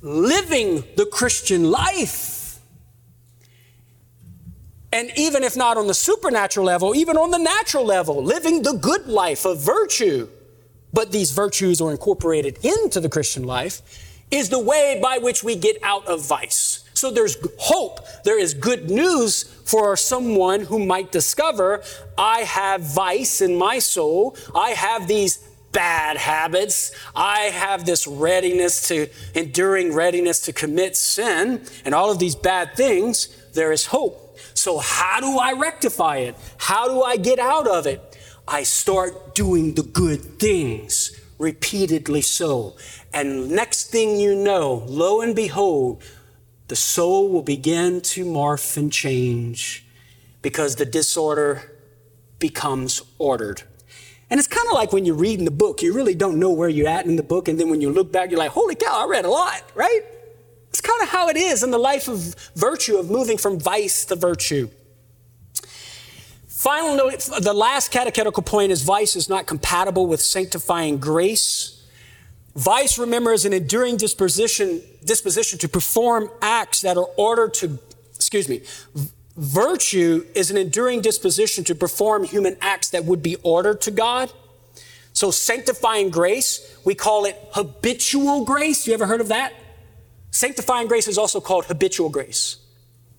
[0.00, 2.58] Living the Christian life.
[4.90, 8.72] And even if not on the supernatural level, even on the natural level, living the
[8.72, 10.26] good life of virtue,
[10.94, 13.82] but these virtues are incorporated into the Christian life,
[14.30, 16.89] is the way by which we get out of vice.
[17.00, 18.00] So there's hope.
[18.24, 21.82] There is good news for someone who might discover
[22.18, 24.36] I have vice in my soul.
[24.54, 25.38] I have these
[25.72, 26.92] bad habits.
[27.16, 32.76] I have this readiness to, enduring readiness to commit sin and all of these bad
[32.76, 33.34] things.
[33.54, 34.38] There is hope.
[34.52, 36.36] So how do I rectify it?
[36.58, 38.18] How do I get out of it?
[38.46, 42.76] I start doing the good things repeatedly so.
[43.14, 46.04] And next thing you know, lo and behold,
[46.70, 49.84] the soul will begin to morph and change
[50.40, 51.72] because the disorder
[52.38, 53.64] becomes ordered.
[54.30, 56.68] And it's kind of like when you're reading the book, you really don't know where
[56.68, 57.48] you're at in the book.
[57.48, 60.02] And then when you look back, you're like, holy cow, I read a lot, right?
[60.68, 64.04] It's kind of how it is in the life of virtue, of moving from vice
[64.04, 64.70] to virtue.
[66.46, 71.79] Final note, the last catechetical point is vice is not compatible with sanctifying grace.
[72.56, 77.78] Vice, remember, is an enduring disposition, disposition to perform acts that are ordered to,
[78.14, 78.62] excuse me,
[79.36, 84.32] virtue is an enduring disposition to perform human acts that would be ordered to God.
[85.12, 88.86] So sanctifying grace, we call it habitual grace.
[88.86, 89.52] You ever heard of that?
[90.30, 92.56] Sanctifying grace is also called habitual grace.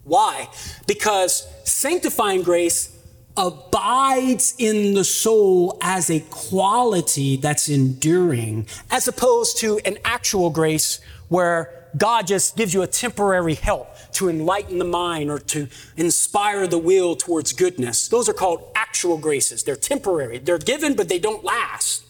[0.03, 0.49] Why?
[0.87, 2.90] Because sanctifying grace
[3.37, 10.99] abides in the soul as a quality that's enduring, as opposed to an actual grace
[11.29, 15.67] where God just gives you a temporary help to enlighten the mind or to
[15.97, 18.07] inspire the will towards goodness.
[18.07, 19.63] Those are called actual graces.
[19.63, 20.37] They're temporary.
[20.37, 22.03] They're given, but they don't last.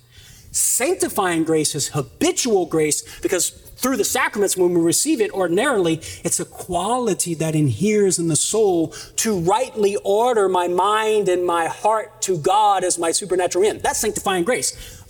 [0.51, 3.51] Sanctifying grace is habitual grace because
[3.82, 8.36] through the sacraments, when we receive it ordinarily, it's a quality that inheres in the
[8.36, 13.82] soul to rightly order my mind and my heart to God as my supernatural end.
[13.82, 15.02] That's sanctifying grace.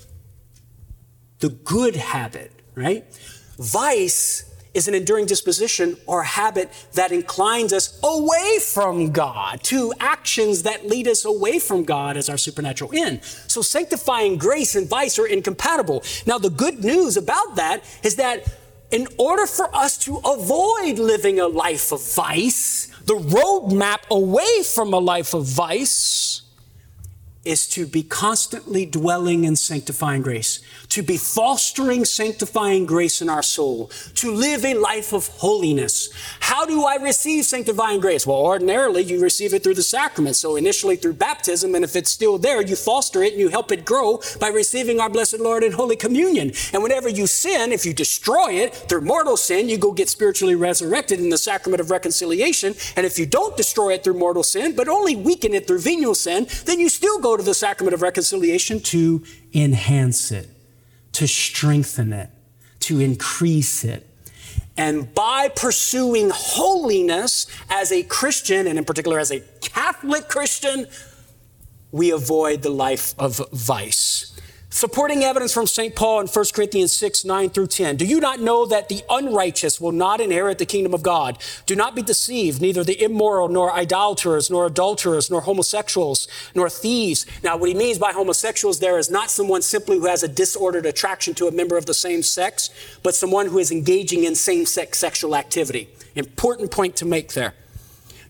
[1.40, 3.04] The good habit, right?
[3.58, 10.64] Vice is an enduring disposition or habit that inclines us away from God to actions
[10.64, 13.22] that lead us away from God as our supernatural end.
[13.24, 16.04] So sanctifying grace and vice are incompatible.
[16.26, 18.48] Now, the good news about that is that
[18.92, 24.94] in order for us to avoid living a life of vice, the roadmap away from
[24.94, 26.42] a life of vice
[27.44, 30.60] is to be constantly dwelling in sanctifying grace,
[30.92, 36.10] to be fostering sanctifying grace in our soul, to live a life of holiness.
[36.39, 38.26] How do I receive sanctifying grace?
[38.28, 40.36] Well, ordinarily you receive it through the sacrament.
[40.36, 43.72] So initially through baptism, and if it's still there, you foster it and you help
[43.72, 46.52] it grow by receiving our blessed Lord in Holy Communion.
[46.74, 50.56] And whenever you sin, if you destroy it through mortal sin, you go get spiritually
[50.56, 52.76] resurrected in the sacrament of reconciliation.
[52.96, 56.16] And if you don't destroy it through mortal sin, but only weaken it through venial
[56.16, 59.24] sin, then you still go to the sacrament of reconciliation to
[59.54, 60.50] enhance it,
[61.14, 62.30] to strengthen it,
[62.82, 64.07] to increase it.
[64.78, 70.88] And by pursuing holiness as a Christian, and in particular as a Catholic Christian,
[71.91, 74.31] we avoid the life of vice.
[74.74, 75.94] Supporting evidence from St.
[75.98, 77.98] Paul in 1 Corinthians 6, 9 through 10.
[77.98, 81.38] Do you not know that the unrighteous will not inherit the kingdom of God?
[81.66, 87.26] Do not be deceived, neither the immoral, nor idolaters, nor adulterers, nor homosexuals, nor thieves.
[87.44, 90.86] Now, what he means by homosexuals there is not someone simply who has a disordered
[90.86, 92.70] attraction to a member of the same sex,
[93.04, 95.90] but someone who is engaging in same sex sexual activity.
[96.16, 97.56] Important point to make there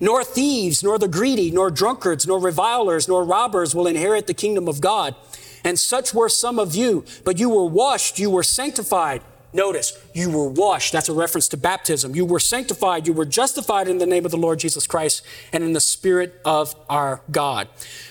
[0.01, 4.67] nor thieves, nor the greedy, nor drunkards, nor revilers, nor robbers will inherit the kingdom
[4.67, 5.15] of God.
[5.63, 9.21] And such were some of you, but you were washed, you were sanctified.
[9.53, 10.93] Notice, you were washed.
[10.93, 12.15] That's a reference to baptism.
[12.15, 15.63] You were sanctified, you were justified in the name of the Lord Jesus Christ and
[15.63, 17.67] in the Spirit of our God.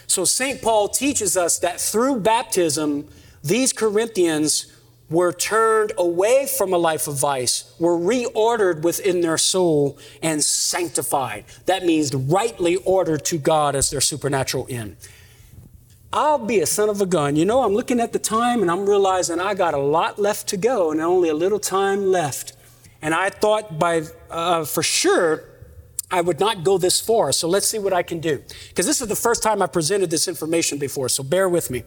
[0.07, 0.61] So St.
[0.61, 3.09] Paul teaches us that through baptism,
[3.43, 4.67] these Corinthians
[5.09, 11.45] were turned away from a life of vice, were reordered within their soul and sanctified.
[11.67, 14.97] That means rightly ordered to God as their supernatural end.
[16.13, 17.37] I'll be a son of a gun.
[17.37, 20.49] You know, I'm looking at the time and I'm realizing I got a lot left
[20.49, 22.55] to go and only a little time left.
[23.01, 25.45] And I thought by uh, for sure
[26.11, 27.31] I would not go this far.
[27.31, 28.43] So let's see what I can do.
[28.69, 31.85] Because this is the first time I've presented this information before, so bear with me.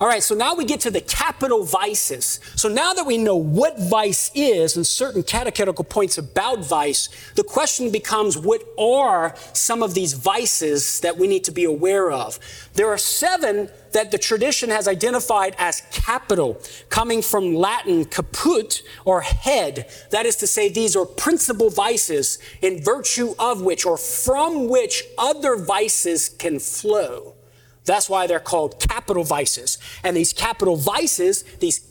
[0.00, 2.40] All right, so now we get to the capital vices.
[2.56, 7.44] So now that we know what vice is and certain catechetical points about vice, the
[7.44, 12.38] question becomes what are some of these vices that we need to be aware of?
[12.72, 19.20] There are seven that the tradition has identified as capital, coming from Latin caput or
[19.20, 19.86] head.
[20.12, 25.04] That is to say, these are principal vices in virtue of which or from which
[25.18, 27.34] other vices can flow.
[27.90, 29.76] That's why they're called capital vices.
[30.04, 31.90] And these capital vices, these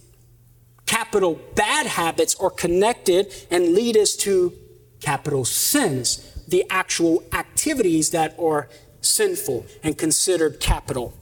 [0.85, 4.53] capital bad habits, are connected and lead us to
[5.01, 8.69] capital sins, the actual activities that are
[9.01, 11.13] sinful and considered capital.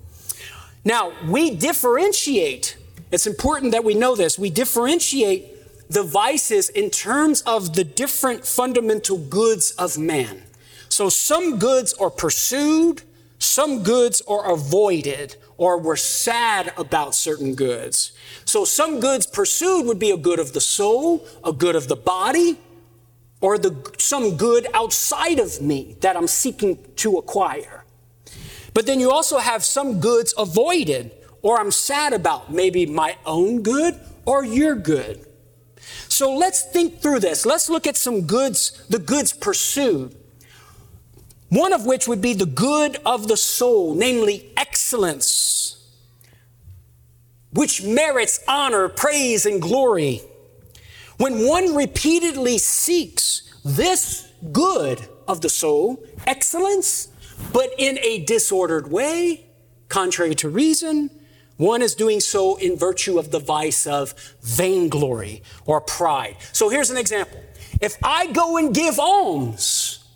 [0.86, 2.78] Now, we differentiate,
[3.12, 8.46] it's important that we know this, we differentiate the vices in terms of the different
[8.46, 10.44] fundamental goods of man.
[10.90, 13.02] So some goods are pursued,
[13.48, 18.12] some goods are avoided or we're sad about certain goods.
[18.46, 21.96] So some goods pursued would be a good of the soul, a good of the
[21.96, 22.60] body,
[23.40, 27.86] or the, some good outside of me that I'm seeking to acquire.
[28.74, 33.64] But then you also have some goods avoided or I'm sad about, maybe my own
[33.64, 35.26] good or your good.
[36.10, 37.46] So let's think through this.
[37.46, 40.17] Let's look at some goods, the goods pursued.
[41.50, 45.78] One of which would be the good of the soul, namely excellence,
[47.54, 50.22] which merits honor, praise, and glory.
[51.18, 57.08] When one repeatedly seeks this good of the soul, excellence,
[57.54, 59.46] but in a disordered way,
[59.90, 61.10] contrary to reason,
[61.56, 66.38] one is doing so in virtue of the vice of vainglory or pride.
[66.52, 67.44] So here's an example.
[67.82, 70.07] If I go and give alms,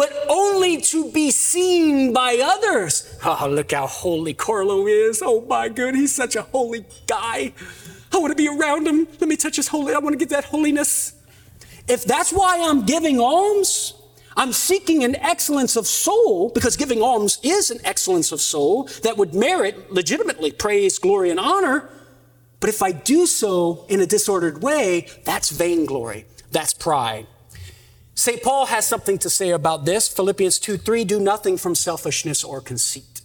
[0.00, 3.18] but only to be seen by others.
[3.22, 5.20] Oh, look how holy Karlo is.
[5.22, 7.52] Oh my good, he's such a holy guy.
[8.10, 9.06] I want to be around him.
[9.20, 9.92] Let me touch his holy.
[9.92, 11.12] I want to get that holiness.
[11.86, 13.92] If that's why I'm giving alms,
[14.38, 19.18] I'm seeking an excellence of soul because giving alms is an excellence of soul that
[19.18, 21.90] would merit legitimately praise, glory, and honor.
[22.58, 26.24] But if I do so in a disordered way, that's vainglory.
[26.52, 27.26] That's pride.
[28.20, 28.42] St.
[28.42, 30.06] Paul has something to say about this.
[30.06, 33.22] Philippians 2 3 do nothing from selfishness or conceit.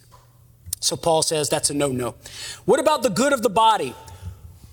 [0.80, 2.14] So Paul says that's a no no.
[2.64, 3.94] What about the good of the body?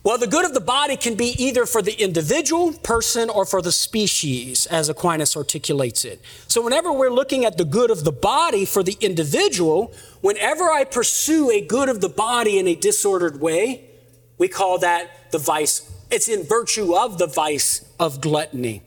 [0.01, 3.61] Well, the good of the body can be either for the individual person or for
[3.61, 6.21] the species, as Aquinas articulates it.
[6.47, 10.85] So, whenever we're looking at the good of the body for the individual, whenever I
[10.85, 13.89] pursue a good of the body in a disordered way,
[14.37, 15.91] we call that the vice.
[16.09, 18.83] It's in virtue of the vice of gluttony.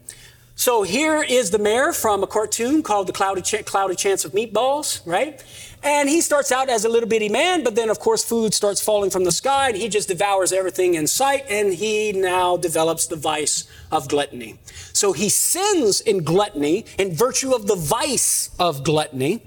[0.59, 4.31] So here is the mayor from a cartoon called The Cloudy, Ch- Cloudy Chance of
[4.31, 5.45] Meatballs, right?
[5.83, 8.81] And he starts out as a little bitty man, but then, of course, food starts
[8.81, 11.45] falling from the sky and he just devours everything in sight.
[11.47, 14.57] And he now develops the vice of gluttony.
[14.93, 19.43] So he sins in gluttony in virtue of the vice of gluttony.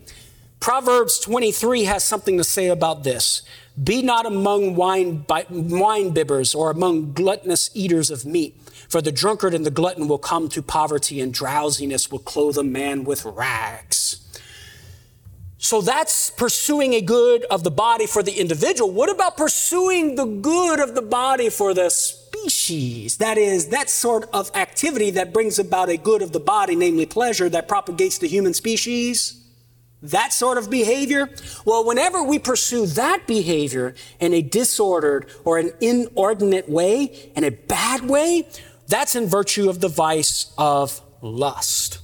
[0.60, 3.42] Proverbs 23 has something to say about this.
[3.82, 8.59] Be not among wine, wine bibbers or among gluttonous eaters of meat
[8.90, 12.64] for the drunkard and the glutton will come to poverty, and drowsiness will clothe a
[12.64, 14.18] man with rags.
[15.58, 18.90] So that's pursuing a good of the body for the individual.
[18.90, 23.18] What about pursuing the good of the body for the species?
[23.18, 27.06] That is, that sort of activity that brings about a good of the body, namely
[27.06, 29.36] pleasure, that propagates the human species.
[30.02, 31.28] That sort of behavior?
[31.66, 37.50] Well, whenever we pursue that behavior in a disordered or an inordinate way, in a
[37.50, 38.48] bad way,
[38.90, 41.98] that's in virtue of the vice of lust.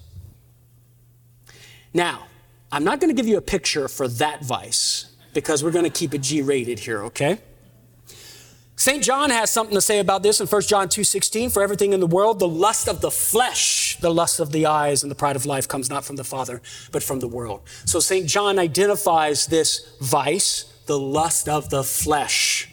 [1.93, 2.27] Now,
[2.71, 5.91] I'm not going to give you a picture for that vice because we're going to
[5.91, 7.39] keep it G rated here, okay?
[8.79, 9.03] St.
[9.03, 12.07] John has something to say about this in 1 John 2:16 for everything in the
[12.07, 15.47] world the lust of the flesh the lust of the eyes and the pride of
[15.47, 16.61] life comes not from the father
[16.93, 17.63] but from the world.
[17.87, 18.27] So St.
[18.27, 22.69] John identifies this vice the lust of the flesh.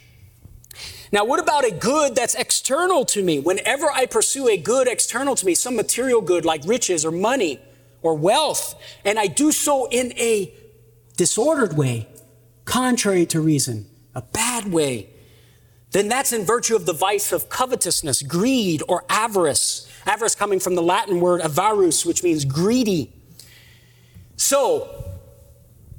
[1.14, 3.40] Now, what about a good that's external to me?
[3.40, 7.60] Whenever I pursue a good external to me, some material good like riches or money
[8.02, 8.74] or wealth,
[9.06, 10.52] and I do so in a
[11.16, 12.08] disordered way,
[12.66, 13.86] contrary to reason,
[14.16, 15.08] a bad way,
[15.92, 19.88] then that's in virtue of the vice of covetousness, greed, or avarice.
[20.08, 23.14] Avarice coming from the Latin word avarus, which means greedy.
[24.36, 25.06] So,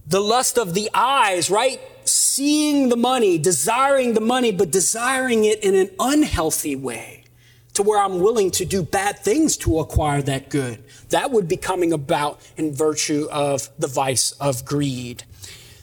[0.09, 1.81] the lust of the eyes, right?
[2.09, 7.25] Seeing the money, desiring the money, but desiring it in an unhealthy way.
[7.75, 10.83] to where I'm willing to do bad things to acquire that good.
[11.11, 15.25] That would be coming about in virtue of the vice of greed.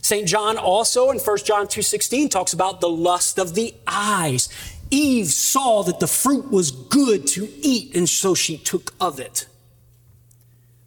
[0.01, 0.27] St.
[0.27, 4.49] John also in 1 John 2:16 talks about the lust of the eyes.
[4.89, 9.45] Eve saw that the fruit was good to eat and so she took of it.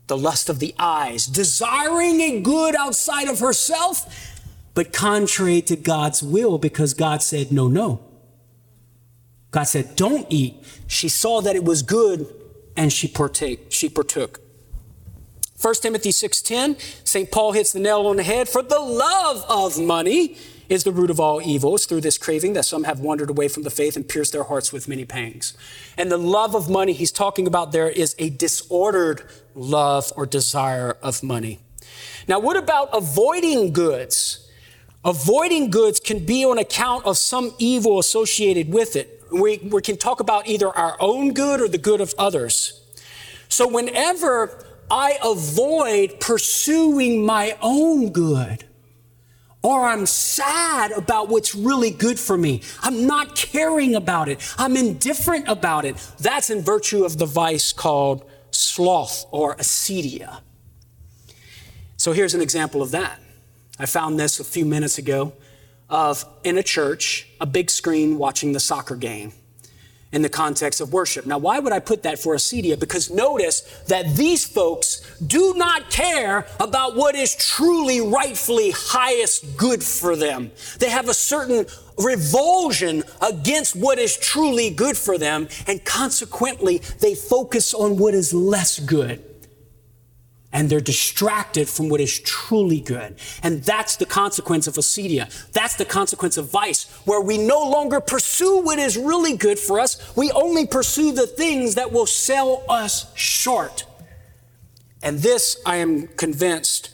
[0.07, 4.07] The lust of the eyes, desiring a good outside of herself,
[4.75, 8.01] but contrary to God's will because God said no, no.
[9.51, 10.57] God said, don't eat.
[10.89, 12.27] She saw that it was good
[12.77, 14.41] and she partake, she partook.
[15.61, 17.31] 1 Timothy 6:10, St.
[17.31, 20.37] Paul hits the nail on the head for the love of money
[20.68, 23.62] is the root of all evils through this craving that some have wandered away from
[23.62, 25.57] the faith and pierced their hearts with many pangs.
[25.97, 29.22] And the love of money he's talking about there is a disordered
[29.55, 31.61] love or desire of money.
[32.27, 34.43] Now, what about avoiding goods?
[35.05, 39.96] Avoiding goods can be on account of some evil associated with it we, we can
[39.96, 42.80] talk about either our own good or the good of others.
[43.48, 48.64] So whenever I avoid pursuing my own good,
[49.62, 52.61] or I'm sad about what's really good for me.
[52.82, 54.55] I'm not caring about it.
[54.59, 55.96] I'm indifferent about it.
[56.20, 60.40] That's in virtue of the vice called sloth or acedia.
[61.96, 63.18] So here's an example of that.
[63.79, 65.33] I found this a few minutes ago
[65.91, 69.33] of in a church, a big screen watching the soccer game
[70.12, 71.27] in the context of worship.
[71.27, 72.79] Now, why would I put that for acedia?
[72.79, 79.83] Because notice that these folks do not care about what is truly, rightfully highest good
[79.83, 80.53] for them.
[80.79, 81.66] They have a certain
[81.99, 88.33] revulsion against what is truly good for them, and consequently, they focus on what is
[88.33, 89.34] less good
[90.55, 93.16] and they're distracted from what is truly good.
[93.42, 95.28] And that's the consequence of acedia.
[95.52, 99.80] That's the consequence of vice, where we no longer pursue what is really good for
[99.80, 100.16] us.
[100.16, 103.84] We only pursue the things that will sell us short.
[105.02, 106.90] And this, I am convinced,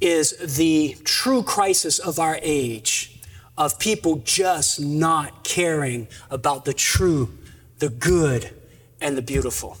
[0.00, 3.20] is the true crisis of our age
[3.58, 7.36] of people just not caring about the true,
[7.80, 8.50] the good,
[9.00, 9.78] and the beautiful.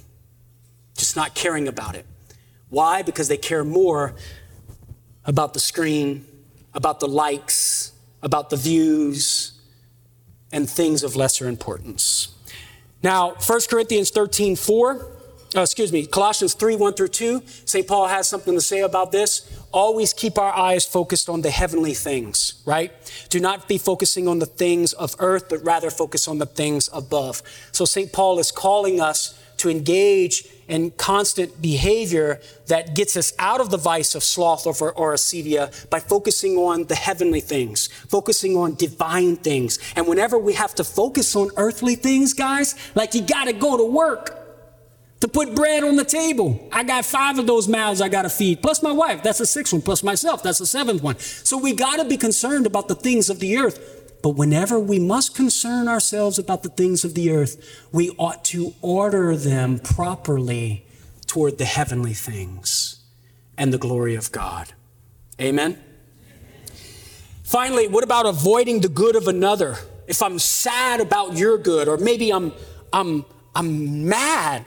[0.96, 2.06] Just not caring about it.
[2.68, 3.02] Why?
[3.02, 4.14] Because they care more
[5.24, 6.26] about the screen,
[6.74, 7.92] about the likes,
[8.22, 9.52] about the views,
[10.52, 12.28] and things of lesser importance.
[13.02, 15.14] Now, 1 Corinthians 13, 4,
[15.56, 17.86] uh, excuse me, Colossians 3, 1 through 2, St.
[17.86, 19.62] Paul has something to say about this.
[19.72, 22.92] Always keep our eyes focused on the heavenly things, right?
[23.28, 26.88] Do not be focusing on the things of earth, but rather focus on the things
[26.92, 27.42] above.
[27.72, 28.12] So St.
[28.12, 33.76] Paul is calling us to engage in constant behavior that gets us out of the
[33.76, 39.36] vice of sloth or, or acedia by focusing on the heavenly things, focusing on divine
[39.36, 39.78] things.
[39.96, 43.76] And whenever we have to focus on earthly things, guys, like you got to go
[43.76, 44.40] to work
[45.20, 46.68] to put bread on the table.
[46.70, 49.22] I got five of those mouths I got to feed, plus my wife.
[49.22, 50.42] That's the sixth one, plus myself.
[50.42, 51.18] That's the seventh one.
[51.18, 54.03] So we got to be concerned about the things of the earth.
[54.24, 58.72] But whenever we must concern ourselves about the things of the earth, we ought to
[58.80, 60.86] order them properly
[61.26, 63.04] toward the heavenly things
[63.58, 64.72] and the glory of God.
[65.38, 65.78] Amen?
[67.42, 69.76] Finally, what about avoiding the good of another?
[70.06, 72.54] If I'm sad about your good, or maybe I'm,
[72.94, 74.64] I'm, I'm mad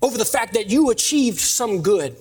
[0.00, 2.16] over the fact that you achieved some good.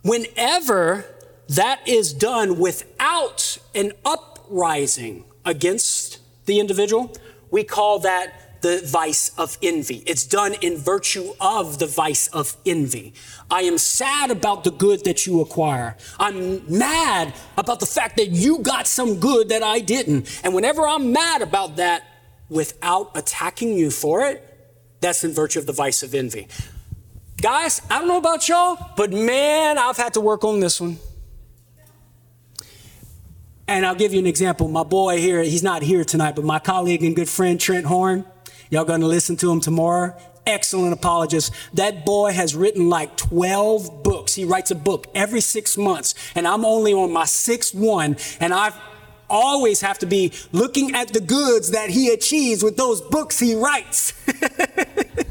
[0.00, 1.04] Whenever
[1.50, 7.12] that is done without an uprising against the individual,
[7.50, 10.02] we call that the vice of envy.
[10.06, 13.14] It's done in virtue of the vice of envy.
[13.50, 15.96] I am sad about the good that you acquire.
[16.18, 20.40] I'm mad about the fact that you got some good that I didn't.
[20.44, 22.04] And whenever I'm mad about that
[22.48, 24.44] without attacking you for it,
[25.00, 26.48] that's in virtue of the vice of envy.
[27.40, 30.98] Guys, I don't know about y'all, but man, I've had to work on this one.
[33.68, 34.66] And I'll give you an example.
[34.66, 38.24] My boy here, he's not here tonight, but my colleague and good friend Trent Horn,
[38.70, 40.16] y'all gonna listen to him tomorrow.
[40.46, 41.52] Excellent apologist.
[41.74, 44.34] That boy has written like 12 books.
[44.34, 48.54] He writes a book every six months, and I'm only on my sixth one, and
[48.54, 48.74] I've
[49.28, 53.54] always have to be looking at the goods that he achieves with those books he
[53.54, 54.14] writes.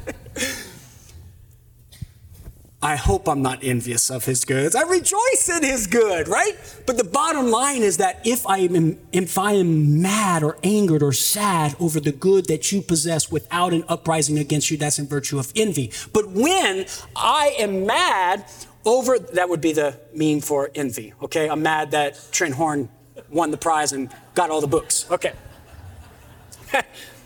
[2.81, 4.75] I hope I'm not envious of his goods.
[4.75, 6.53] I rejoice in his good, right?
[6.85, 11.01] But the bottom line is that if I am, if I am mad or angered
[11.01, 15.07] or sad over the good that you possess without an uprising against you, that's in
[15.07, 15.91] virtue of envy.
[16.13, 18.45] But when I am mad
[18.85, 21.49] over, that would be the mean for envy, okay?
[21.49, 22.89] I'm mad that Trent Horn
[23.29, 25.33] won the prize and got all the books, okay.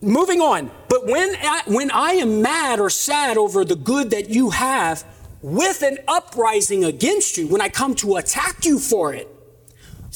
[0.00, 0.70] moving on.
[0.88, 5.04] But when I, when I am mad or sad over the good that you have,
[5.42, 9.28] with an uprising against you, when I come to attack you for it,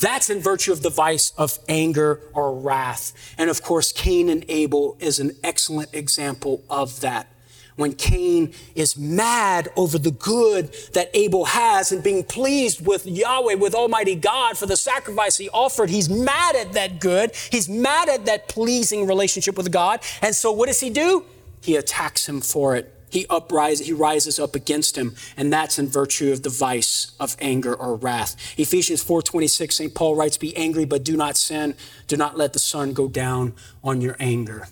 [0.01, 3.35] that's in virtue of the vice of anger or wrath.
[3.39, 7.34] And of course, Cain and Abel is an excellent example of that.
[7.77, 13.55] When Cain is mad over the good that Abel has and being pleased with Yahweh,
[13.55, 17.33] with Almighty God for the sacrifice he offered, he's mad at that good.
[17.51, 20.01] He's mad at that pleasing relationship with God.
[20.23, 21.25] And so what does he do?
[21.63, 25.87] He attacks him for it he uprises, he rises up against him, and that's in
[25.87, 28.35] virtue of the vice of anger or wrath.
[28.59, 29.95] Ephesians 4:26, St.
[29.95, 31.77] Paul writes, "Be angry, but do not sin.
[32.09, 33.55] Do not let the sun go down
[33.85, 34.69] on your anger."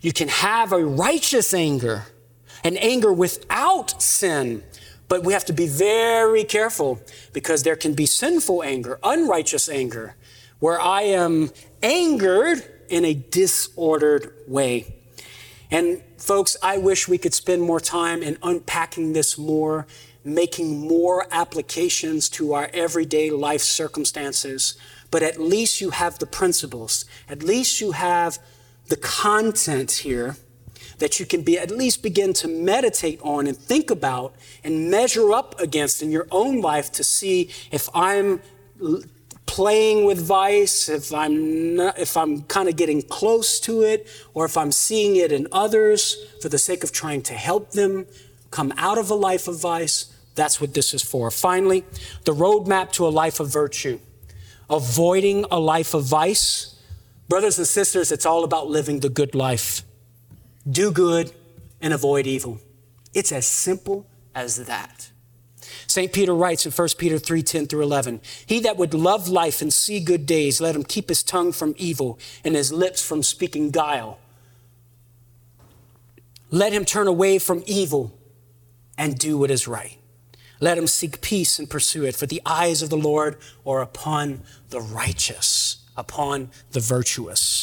[0.00, 2.06] You can have a righteous anger,
[2.64, 4.62] an anger without sin.
[5.08, 7.00] But we have to be very careful
[7.32, 10.16] because there can be sinful anger, unrighteous anger,
[10.58, 11.50] where I am
[11.82, 14.94] angered in a disordered way.
[15.70, 19.86] And folks, I wish we could spend more time in unpacking this more,
[20.24, 24.76] making more applications to our everyday life circumstances.
[25.10, 27.06] But at least you have the principles.
[27.28, 28.38] At least you have
[28.88, 30.36] the content here
[30.98, 34.34] that you can be at least begin to meditate on and think about
[34.64, 38.40] and measure up against in your own life to see if I'm
[39.46, 44.46] playing with vice, if I'm not, if I'm kind of getting close to it, or
[44.46, 48.06] if I'm seeing it in others for the sake of trying to help them
[48.50, 51.30] come out of a life of vice, that's what this is for.
[51.30, 51.84] Finally,
[52.24, 53.98] the roadmap to a life of virtue.
[54.70, 56.80] Avoiding a life of vice.
[57.28, 59.82] Brothers and sisters, it's all about living the good life.
[60.70, 61.32] Do good
[61.80, 62.58] and avoid evil.
[63.14, 65.10] It's as simple as that.
[65.86, 66.12] St.
[66.12, 69.72] Peter writes in 1 Peter 3 10 through 11 He that would love life and
[69.72, 73.70] see good days, let him keep his tongue from evil and his lips from speaking
[73.70, 74.18] guile.
[76.50, 78.12] Let him turn away from evil
[78.98, 79.98] and do what is right.
[80.60, 83.36] Let him seek peace and pursue it, for the eyes of the Lord
[83.66, 87.61] are upon the righteous, upon the virtuous.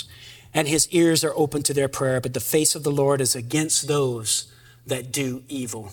[0.53, 3.35] And his ears are open to their prayer, but the face of the Lord is
[3.35, 4.51] against those
[4.85, 5.91] that do evil.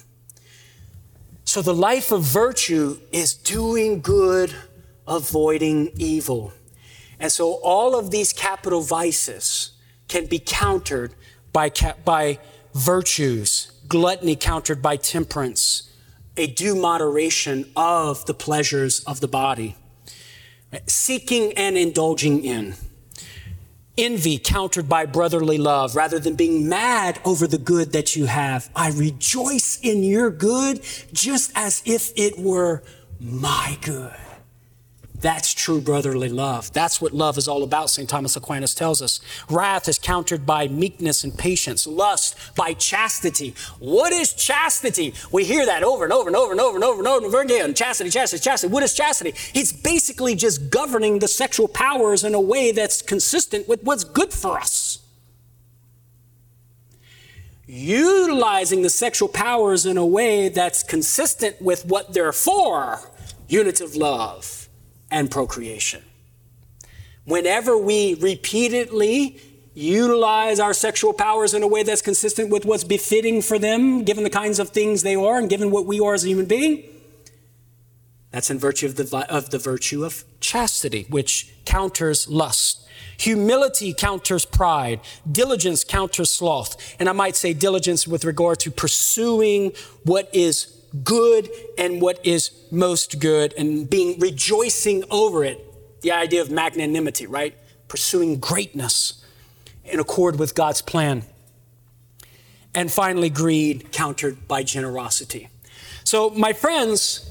[1.44, 4.54] So the life of virtue is doing good,
[5.06, 6.52] avoiding evil.
[7.20, 9.72] And so all of these capital vices
[10.08, 11.14] can be countered
[11.52, 11.70] by,
[12.04, 12.38] by
[12.74, 15.90] virtues, gluttony countered by temperance,
[16.36, 19.76] a due moderation of the pleasures of the body,
[20.86, 22.74] seeking and indulging in
[23.98, 28.70] envy countered by brotherly love rather than being mad over the good that you have.
[28.74, 30.82] I rejoice in your good
[31.12, 32.82] just as if it were
[33.20, 34.14] my good.
[35.20, 36.72] That's true brotherly love.
[36.72, 38.08] That's what love is all about, St.
[38.08, 39.20] Thomas Aquinas tells us.
[39.48, 43.54] Wrath is countered by meekness and patience, lust by chastity.
[43.78, 45.14] What is chastity?
[45.32, 47.72] We hear that over and over and over and over and over and over again.
[47.72, 48.72] Chastity, chastity, chastity.
[48.72, 49.34] What is chastity?
[49.54, 54.32] It's basically just governing the sexual powers in a way that's consistent with what's good
[54.32, 54.98] for us.
[57.66, 63.00] Utilizing the sexual powers in a way that's consistent with what they're for
[63.48, 64.65] unitive love
[65.10, 66.02] and procreation.
[67.24, 69.40] Whenever we repeatedly
[69.74, 74.24] utilize our sexual powers in a way that's consistent with what's befitting for them, given
[74.24, 76.82] the kinds of things they are and given what we are as a human being,
[78.30, 82.86] that's in virtue of the, of the virtue of chastity, which counters lust.
[83.18, 85.00] Humility counters pride.
[85.30, 86.96] Diligence counters sloth.
[86.98, 89.72] And I might say diligence with regard to pursuing
[90.04, 95.62] what is good and what is most good and being rejoicing over it.
[96.02, 97.56] The idea of magnanimity, right?
[97.88, 99.24] Pursuing greatness
[99.84, 101.24] in accord with God's plan.
[102.74, 105.48] And finally, greed countered by generosity.
[106.04, 107.30] So, my friends,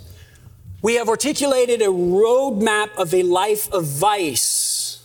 [0.81, 5.03] we have articulated a roadmap of a life of vice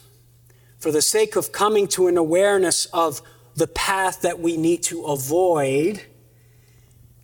[0.79, 3.21] for the sake of coming to an awareness of
[3.55, 6.03] the path that we need to avoid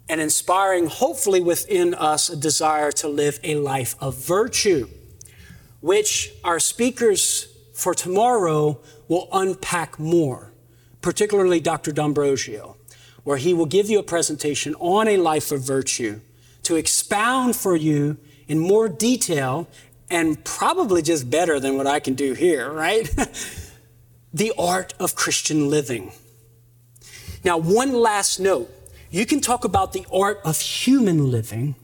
[0.09, 4.89] and inspiring, hopefully, within us a desire to live a life of virtue,
[5.81, 8.79] which our speakers for tomorrow
[9.09, 10.53] will unpack more,
[11.03, 11.93] particularly Dr.
[11.93, 12.77] D'Ambrosio,
[13.25, 16.21] where he will give you a presentation on a life of virtue
[16.63, 18.17] to expound for you
[18.49, 19.69] in more detail
[20.11, 23.09] and probably just better than what I can do here, right?
[24.33, 26.13] the art of Christian living.
[27.45, 28.71] Now, one last note
[29.11, 31.77] you can talk about the art of human living,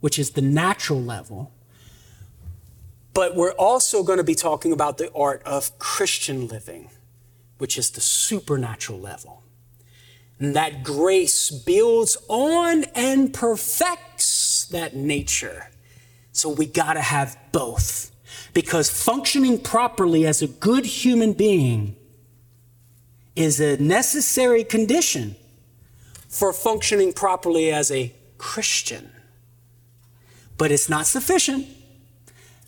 [0.00, 1.52] which is the natural level,
[3.12, 6.90] but we're also going to be talking about the art of Christian living,
[7.58, 9.42] which is the supernatural level.
[10.38, 15.70] And that grace builds on and perfects that nature.
[16.32, 18.10] So we got to have both.
[18.52, 21.96] Because functioning properly as a good human being
[23.36, 25.36] is a necessary condition
[26.34, 29.08] for functioning properly as a Christian.
[30.58, 31.68] But it's not sufficient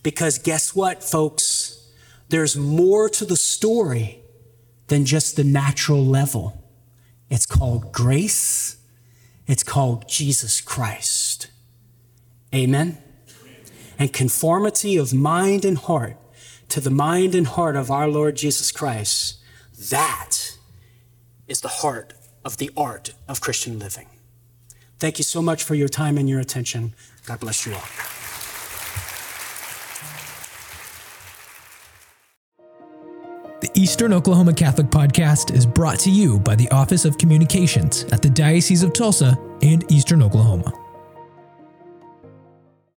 [0.04, 1.90] because guess what, folks?
[2.28, 4.20] There's more to the story
[4.86, 6.62] than just the natural level.
[7.28, 8.76] It's called grace.
[9.48, 11.48] It's called Jesus Christ.
[12.54, 12.98] Amen.
[13.98, 16.16] And conformity of mind and heart
[16.68, 19.38] to the mind and heart of our Lord Jesus Christ.
[19.90, 20.56] That
[21.48, 22.12] is the heart
[22.46, 24.06] of the art of Christian living.
[24.98, 26.94] Thank you so much for your time and your attention.
[27.26, 27.82] God bless you all.
[33.60, 38.22] The Eastern Oklahoma Catholic Podcast is brought to you by the Office of Communications at
[38.22, 40.72] the Diocese of Tulsa and Eastern Oklahoma.